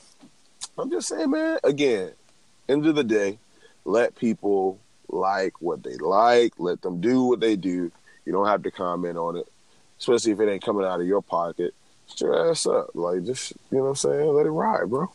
[0.78, 1.60] I'm just saying, man.
[1.64, 2.12] Again,
[2.68, 3.40] end of the day,
[3.86, 6.52] let people like what they like.
[6.58, 7.94] Let them do what they do.
[8.26, 9.48] You don't have to comment on it,
[9.98, 11.74] especially if it ain't coming out of your pocket.
[12.10, 12.90] Shut your ass up.
[12.94, 14.28] Like, just, you know what I'm saying?
[14.28, 15.12] Let it ride, bro.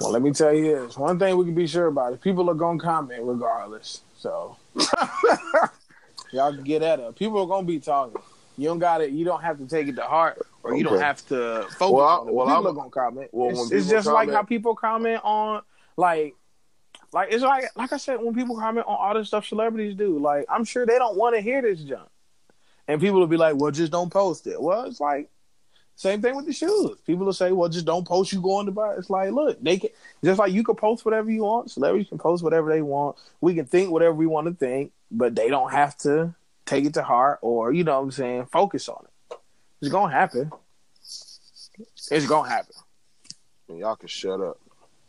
[0.00, 0.96] Well, let me tell you this.
[0.96, 4.00] One thing we can be sure about is people are going to comment regardless.
[4.16, 4.56] So,
[6.32, 7.16] y'all can get at it.
[7.16, 8.20] People are going to be talking.
[8.58, 9.10] You don't got it.
[9.10, 12.00] You don't have to take it to heart, or you don't have to focus well,
[12.00, 12.34] on it.
[12.34, 13.30] Well, people I'm, are gonna comment.
[13.32, 15.62] Well, it's, it's just comment, like how people comment on
[15.96, 16.34] like
[17.12, 20.18] like it's like like I said, when people comment on all the stuff celebrities do,
[20.18, 22.08] like I'm sure they don't want to hear this junk.
[22.88, 24.60] And people will be like, Well, just don't post it.
[24.60, 25.30] Well, it's like
[25.94, 26.98] same thing with the shoes.
[27.06, 28.94] People will say, Well, just don't post you going to buy.
[28.94, 29.90] It's like, look, they can
[30.24, 31.70] just like you can post whatever you want.
[31.70, 33.16] Celebrities can post whatever they want.
[33.40, 36.34] We can think whatever we want to think, but they don't have to
[36.66, 39.36] take it to heart or, you know what I'm saying, focus on it.
[39.80, 40.52] It's gonna happen.
[41.02, 42.74] It's gonna happen.
[43.68, 44.58] And y'all can shut up.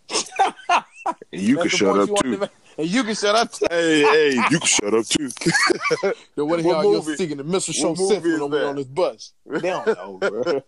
[1.05, 2.47] And you can shut up too.
[2.77, 3.67] And you can shut up too.
[3.69, 5.29] hey, hey, you can shut up too.
[6.35, 7.73] then what the hell you're singing the Mr.
[7.73, 9.33] Show Symphony on, on this bus?
[9.45, 10.61] They don't know, bro.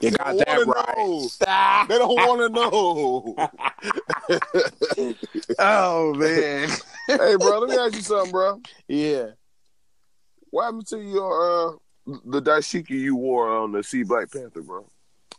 [0.00, 1.88] you got that right.
[1.88, 3.34] they don't want to know.
[5.58, 6.68] oh man.
[7.08, 8.60] hey, bro, let me ask you something, bro.
[8.86, 9.30] Yeah.
[10.50, 11.72] What happened to your uh
[12.06, 14.86] the dashiki you wore on the See Black Panther, bro?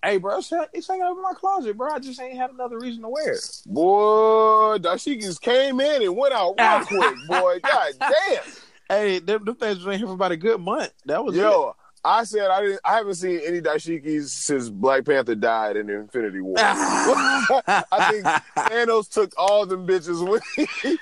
[0.04, 1.92] Hey, bro, it's, it's hanging up in my closet, bro.
[1.92, 3.62] I just ain't had another reason to wear it.
[3.66, 7.60] Boy, dashikis came in and went out real quick, boy.
[7.64, 8.44] God damn.
[8.88, 10.92] Hey, them, them things been here for about a good month.
[11.06, 11.70] That was yo.
[11.70, 11.76] It.
[12.06, 12.80] I said I didn't.
[12.86, 16.56] I haven't seen any dashikis since Black Panther died in the Infinity War.
[16.60, 20.98] I think Thanos took all them bitches when he,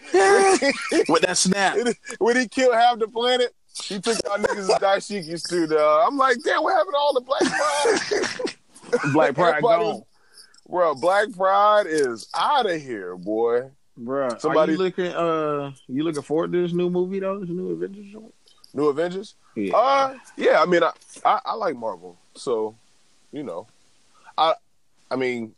[1.12, 1.78] with that snap
[2.20, 3.54] when he killed half the planet.
[3.84, 6.08] He took y'all niggas' dashikis too, dog.
[6.08, 8.58] I'm like, damn, what happened to all the black?
[9.14, 10.04] Black Pride gone.
[10.70, 13.70] bro, Black Pride is out of here, boy.
[13.96, 17.39] Bro, somebody you looking uh you looking forward to this new movie though?
[17.39, 18.34] This new Avengers joint?
[18.74, 19.36] New Avengers?
[19.56, 19.76] Yeah.
[19.76, 20.91] Uh yeah, I mean I,
[21.24, 22.18] I, I like Marvel.
[22.36, 22.76] So,
[23.32, 23.68] you know.
[24.36, 24.56] I
[25.12, 25.54] I mean,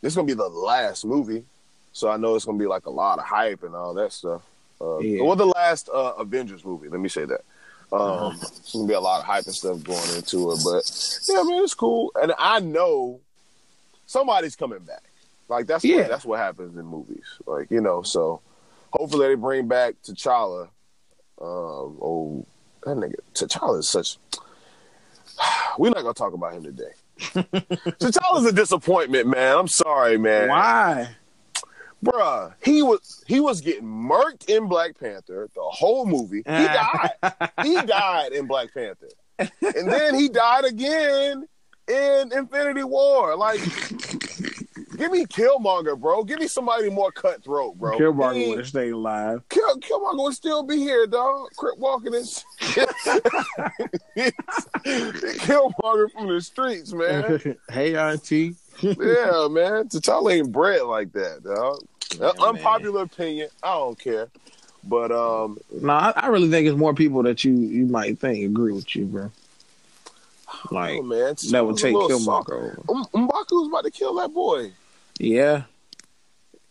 [0.00, 1.44] this is gonna be the last movie.
[1.92, 4.42] So I know it's gonna be like a lot of hype and all that stuff.
[4.80, 5.22] Uh, yeah.
[5.22, 6.88] Well, the last uh, Avengers movie.
[6.88, 7.42] Let me say that.
[7.92, 11.40] Um, There's gonna be a lot of hype and stuff going into it, but yeah,
[11.40, 12.12] I man, it's cool.
[12.20, 13.20] And I know
[14.06, 15.02] somebody's coming back.
[15.48, 15.96] Like that's Yeah.
[16.02, 17.24] what, that's what happens in movies.
[17.46, 18.40] Like you know, so
[18.92, 20.68] hopefully they bring back T'Challa.
[21.40, 22.46] Um, oh,
[22.84, 24.18] that nigga T'Challa is such.
[25.78, 26.92] We're not gonna talk about him today.
[27.98, 29.56] T'Challa's a disappointment, man.
[29.58, 30.48] I'm sorry, man.
[30.48, 31.16] Why?
[32.04, 36.38] Bruh, he was he was getting murked in Black Panther the whole movie.
[36.38, 37.10] He ah.
[37.22, 37.50] died.
[37.62, 41.46] he died in Black Panther, and then he died again
[41.90, 43.36] in Infinity War.
[43.36, 43.60] Like,
[44.96, 46.24] give me Killmonger, bro.
[46.24, 47.98] Give me somebody more cutthroat, bro.
[47.98, 49.42] Killmonger He- would stayed alive.
[49.48, 51.48] Kill, Killmonger would still be here, dog.
[51.56, 52.44] Crip walking this.
[55.40, 57.56] Killmonger from the streets, man.
[57.70, 58.54] hey, Auntie.
[58.80, 59.88] yeah, man.
[59.88, 61.80] T'Challa ain't bred like that, dog.
[62.18, 63.48] Yeah, Unpopular opinion.
[63.62, 64.28] I don't care.
[64.82, 68.44] But um, No, I, I really think it's more people that you you might think
[68.44, 69.30] agree with you, bro.
[70.70, 72.82] Like oh, man, that would take Killmonger over.
[72.88, 74.72] Um, M'Baku's about to kill that boy.
[75.18, 75.64] Yeah,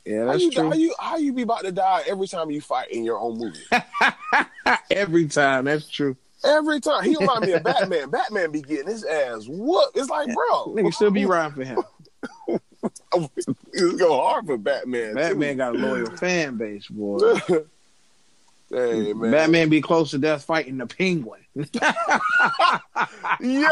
[0.05, 0.69] yeah, How that's you, true.
[0.69, 3.37] how you how you be about to die every time you fight in your own
[3.37, 3.59] movie?
[4.91, 6.15] Every time, that's true.
[6.43, 8.09] every time he remind me of Batman.
[8.09, 9.97] Batman be getting his ass whooped.
[9.97, 11.79] It's like, bro, Nigga still be riding for him.
[12.83, 15.15] It's go hard for Batman.
[15.15, 17.37] Batman got a loyal fan base, boy.
[18.69, 21.41] hey man, Batman be close to death fighting the penguin.
[23.41, 23.67] Yo,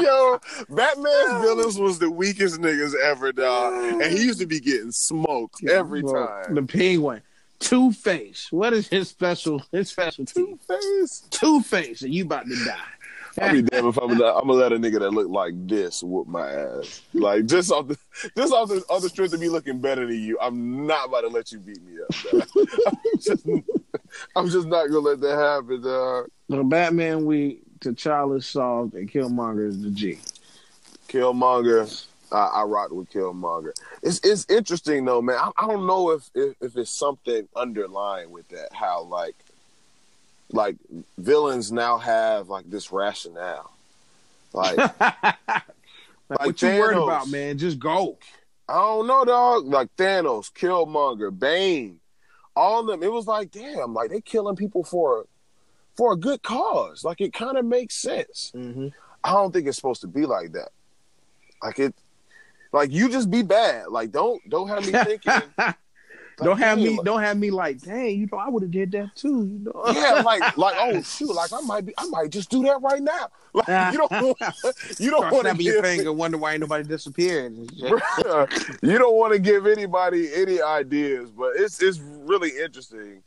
[0.00, 4.02] yo, Batman's villains was the weakest niggas ever, dog.
[4.02, 6.54] And he used to be getting smoked every Bro, time.
[6.54, 7.22] The penguin.
[7.58, 8.48] Two Face.
[8.50, 10.32] What is his special his specialty?
[10.34, 11.22] Two face.
[11.30, 12.76] Two Face, and you about to die.
[13.40, 16.02] I'll be damn if I'm gonna, I'm gonna let a nigga that look like this
[16.02, 17.02] whoop my ass.
[17.14, 17.96] Like just off the
[18.36, 21.28] just off the other strength of me looking better than you, I'm not about to
[21.28, 22.14] let you beat me up.
[22.86, 23.46] I'm, just,
[24.36, 26.28] I'm just not gonna let that happen, dog.
[26.68, 30.18] Batman weak, T'Challa soft, and Killmonger is the G.
[31.08, 32.06] Killmonger.
[32.30, 33.72] I, I rocked with Killmonger.
[34.02, 35.36] It's it's interesting though, man.
[35.38, 38.68] I, I don't know if, if if it's something underlying with that.
[38.72, 39.36] How like
[40.52, 40.76] like
[41.18, 43.72] villains now have like this rationale.
[44.52, 44.78] Like
[46.32, 47.58] Like, Like what you worried about, man?
[47.58, 48.16] Just go.
[48.66, 49.66] I don't know, dog.
[49.66, 52.00] Like Thanos, Killmonger, Bane,
[52.56, 53.02] all of them.
[53.02, 55.26] It was like, damn, like they killing people for
[55.94, 57.04] for a good cause.
[57.04, 58.50] Like it kind of makes sense.
[58.54, 58.88] Mm-hmm.
[59.22, 60.70] I don't think it's supposed to be like that.
[61.62, 61.94] Like it,
[62.72, 63.88] like you just be bad.
[63.88, 65.74] Like don't don't have me thinking.
[66.42, 66.96] Like, don't have me.
[66.96, 69.44] like- Don't have me like, dang, you know, I would have did that too.
[69.46, 72.62] You know, Yeah, like like oh shoot, like I might be, I might just do
[72.64, 73.28] that right now.
[73.54, 74.10] Like you don't,
[74.98, 77.52] you don't want to snapping your give, finger, wonder why ain't nobody disappeared.
[77.52, 77.92] and shit.
[77.92, 83.22] Bruh, you don't want to give anybody any ideas, but it's it's really interesting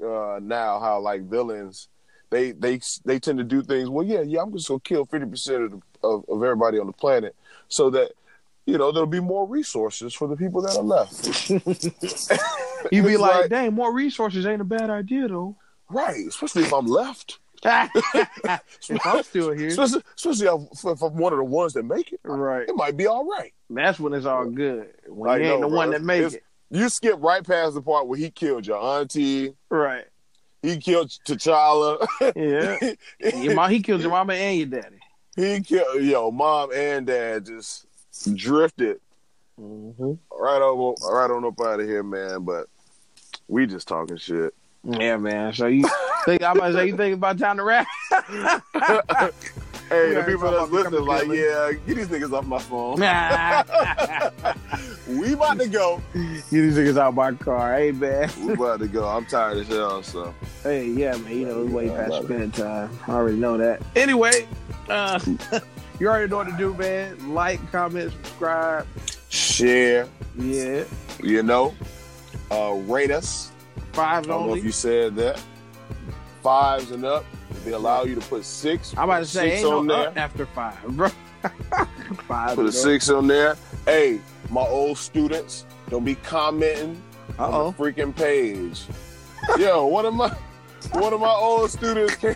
[0.00, 1.88] uh, now how like villains
[2.30, 3.88] they they they tend to do things.
[3.88, 5.72] Well, yeah, yeah, I'm just gonna kill fifty percent of,
[6.04, 7.34] of of everybody on the planet
[7.68, 8.12] so that
[8.66, 11.50] you know there'll be more resources for the people that are left.
[12.92, 15.56] You'd be like, like- dang, more resources ain't a bad idea though.
[15.90, 16.26] right?
[16.28, 17.38] Especially if I'm left.
[17.66, 22.12] if I'm still here, Especially, especially if, if I'm one of the ones that make
[22.12, 22.20] it.
[22.24, 22.68] right?
[22.68, 23.54] It might be all right.
[23.70, 24.88] That's when it's all good.
[25.08, 25.76] When I you ain't the bro.
[25.76, 28.78] one that make It's- it, You skip right past the part where he killed your
[29.00, 29.54] auntie.
[29.70, 30.04] right?
[30.62, 32.06] He killed T'Challa.
[32.36, 32.94] Yeah,
[33.42, 34.98] your mom, he killed your mama and your daddy.
[35.36, 37.86] he killed yo mom and dad just
[38.34, 39.00] drifted
[39.60, 40.14] Mm-hmm.
[40.36, 42.42] right over right on up out of here, man.
[42.42, 42.66] But
[43.46, 44.52] we just talking shit.
[44.82, 45.52] Yeah, man.
[45.52, 45.88] So you
[46.24, 47.86] think I'm about to say you think about time to rap?
[49.90, 52.96] Hey, the people that's listening, like, becoming yeah, get these niggas off my phone.
[55.20, 56.00] we about to go.
[56.14, 57.74] Get these niggas out my car.
[57.76, 58.30] Hey, man.
[58.46, 59.06] We about to go.
[59.06, 60.02] I'm tired as hell.
[60.02, 61.36] So Hey, yeah, man.
[61.38, 62.98] You know, it's way past bedtime.
[63.06, 63.82] I already know that.
[63.94, 64.48] Anyway,
[64.88, 65.20] uh,
[66.00, 67.34] you already know what to do, man.
[67.34, 68.86] Like, comment, subscribe.
[69.28, 70.84] share, Yeah.
[71.22, 71.74] you know,
[72.50, 73.50] uh, rate us.
[73.92, 74.58] Five I don't know only.
[74.60, 75.40] if you said that.
[76.42, 77.24] Fives and up.
[77.64, 78.92] They allow you to put six.
[78.96, 80.08] I'm about to say, six ain't on no there.
[80.08, 81.08] up after five, bro.
[82.28, 82.56] five.
[82.56, 83.56] Put a six on there.
[83.86, 84.20] Hey,
[84.50, 87.00] my old students, don't be commenting
[87.38, 88.84] Uh on the freaking page.
[89.58, 90.28] Yo, one of my
[90.92, 92.34] one of my old students came,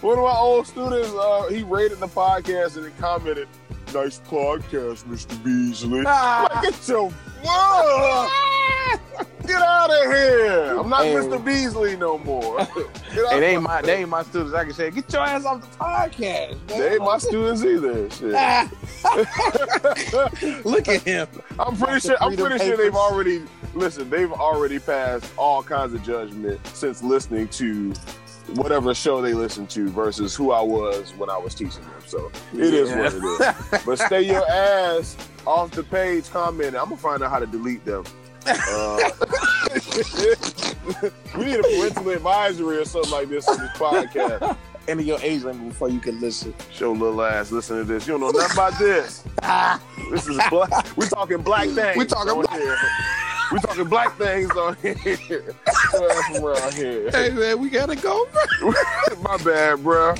[0.00, 3.48] one of my old students, uh, he rated the podcast and he commented,
[3.92, 5.42] Nice podcast, Mr.
[5.44, 6.02] Beasley.
[6.04, 7.10] Like, get your!
[9.46, 10.78] Get out of here!
[10.78, 11.14] I'm not Hey.
[11.14, 11.44] Mr.
[11.44, 12.64] Beasley no more.
[13.10, 14.54] Hey, they ain't my they ain't my students.
[14.54, 16.50] I can say, get your ass off the podcast.
[16.68, 16.78] Man.
[16.78, 18.08] They ain't my students either.
[18.08, 18.30] Shit.
[20.64, 21.26] Look at him.
[21.58, 22.16] I'm pretty sure.
[22.20, 23.42] I'm pretty sure they've already
[23.74, 24.08] listen.
[24.08, 27.92] They've already passed all kinds of judgment since listening to
[28.56, 31.92] whatever show they listen to versus who I was when I was teaching them.
[32.06, 32.98] So it is Yeah.
[33.02, 33.84] what it is.
[33.84, 36.74] but stay your ass off the page comment.
[36.76, 38.04] I'm gonna find out how to delete them.
[38.46, 39.10] Uh,
[41.36, 44.56] we need a parental advisory or something like this on this podcast.
[44.88, 46.54] Enter your age limit before you can listen.
[46.72, 48.06] Show little ass, listen to this.
[48.06, 49.24] You don't know nothing about this.
[50.10, 50.96] This is black.
[50.96, 51.96] We talking black things.
[51.96, 52.76] We talking black- here.
[53.52, 54.96] We talking black things on here.
[55.90, 57.10] From around here.
[57.10, 58.28] Hey man, we gotta go.
[59.22, 60.14] My bad, bro.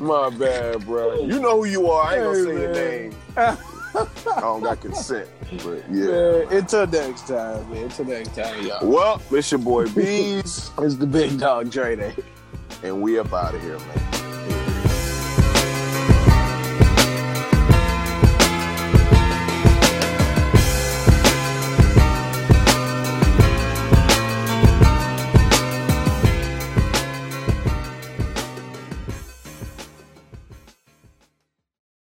[0.00, 1.20] My bad, bro.
[1.22, 2.06] You know who you are.
[2.06, 3.14] I ain't gonna Hey, say your name.
[3.36, 5.28] I don't got consent.
[5.64, 6.06] But yeah.
[6.06, 7.84] Man, until next time, man.
[7.84, 8.86] Until next time, y'all.
[8.86, 12.14] Well, it's your boy Bees, It's the big dog Dre Day.
[12.82, 14.37] and we up out of here, man.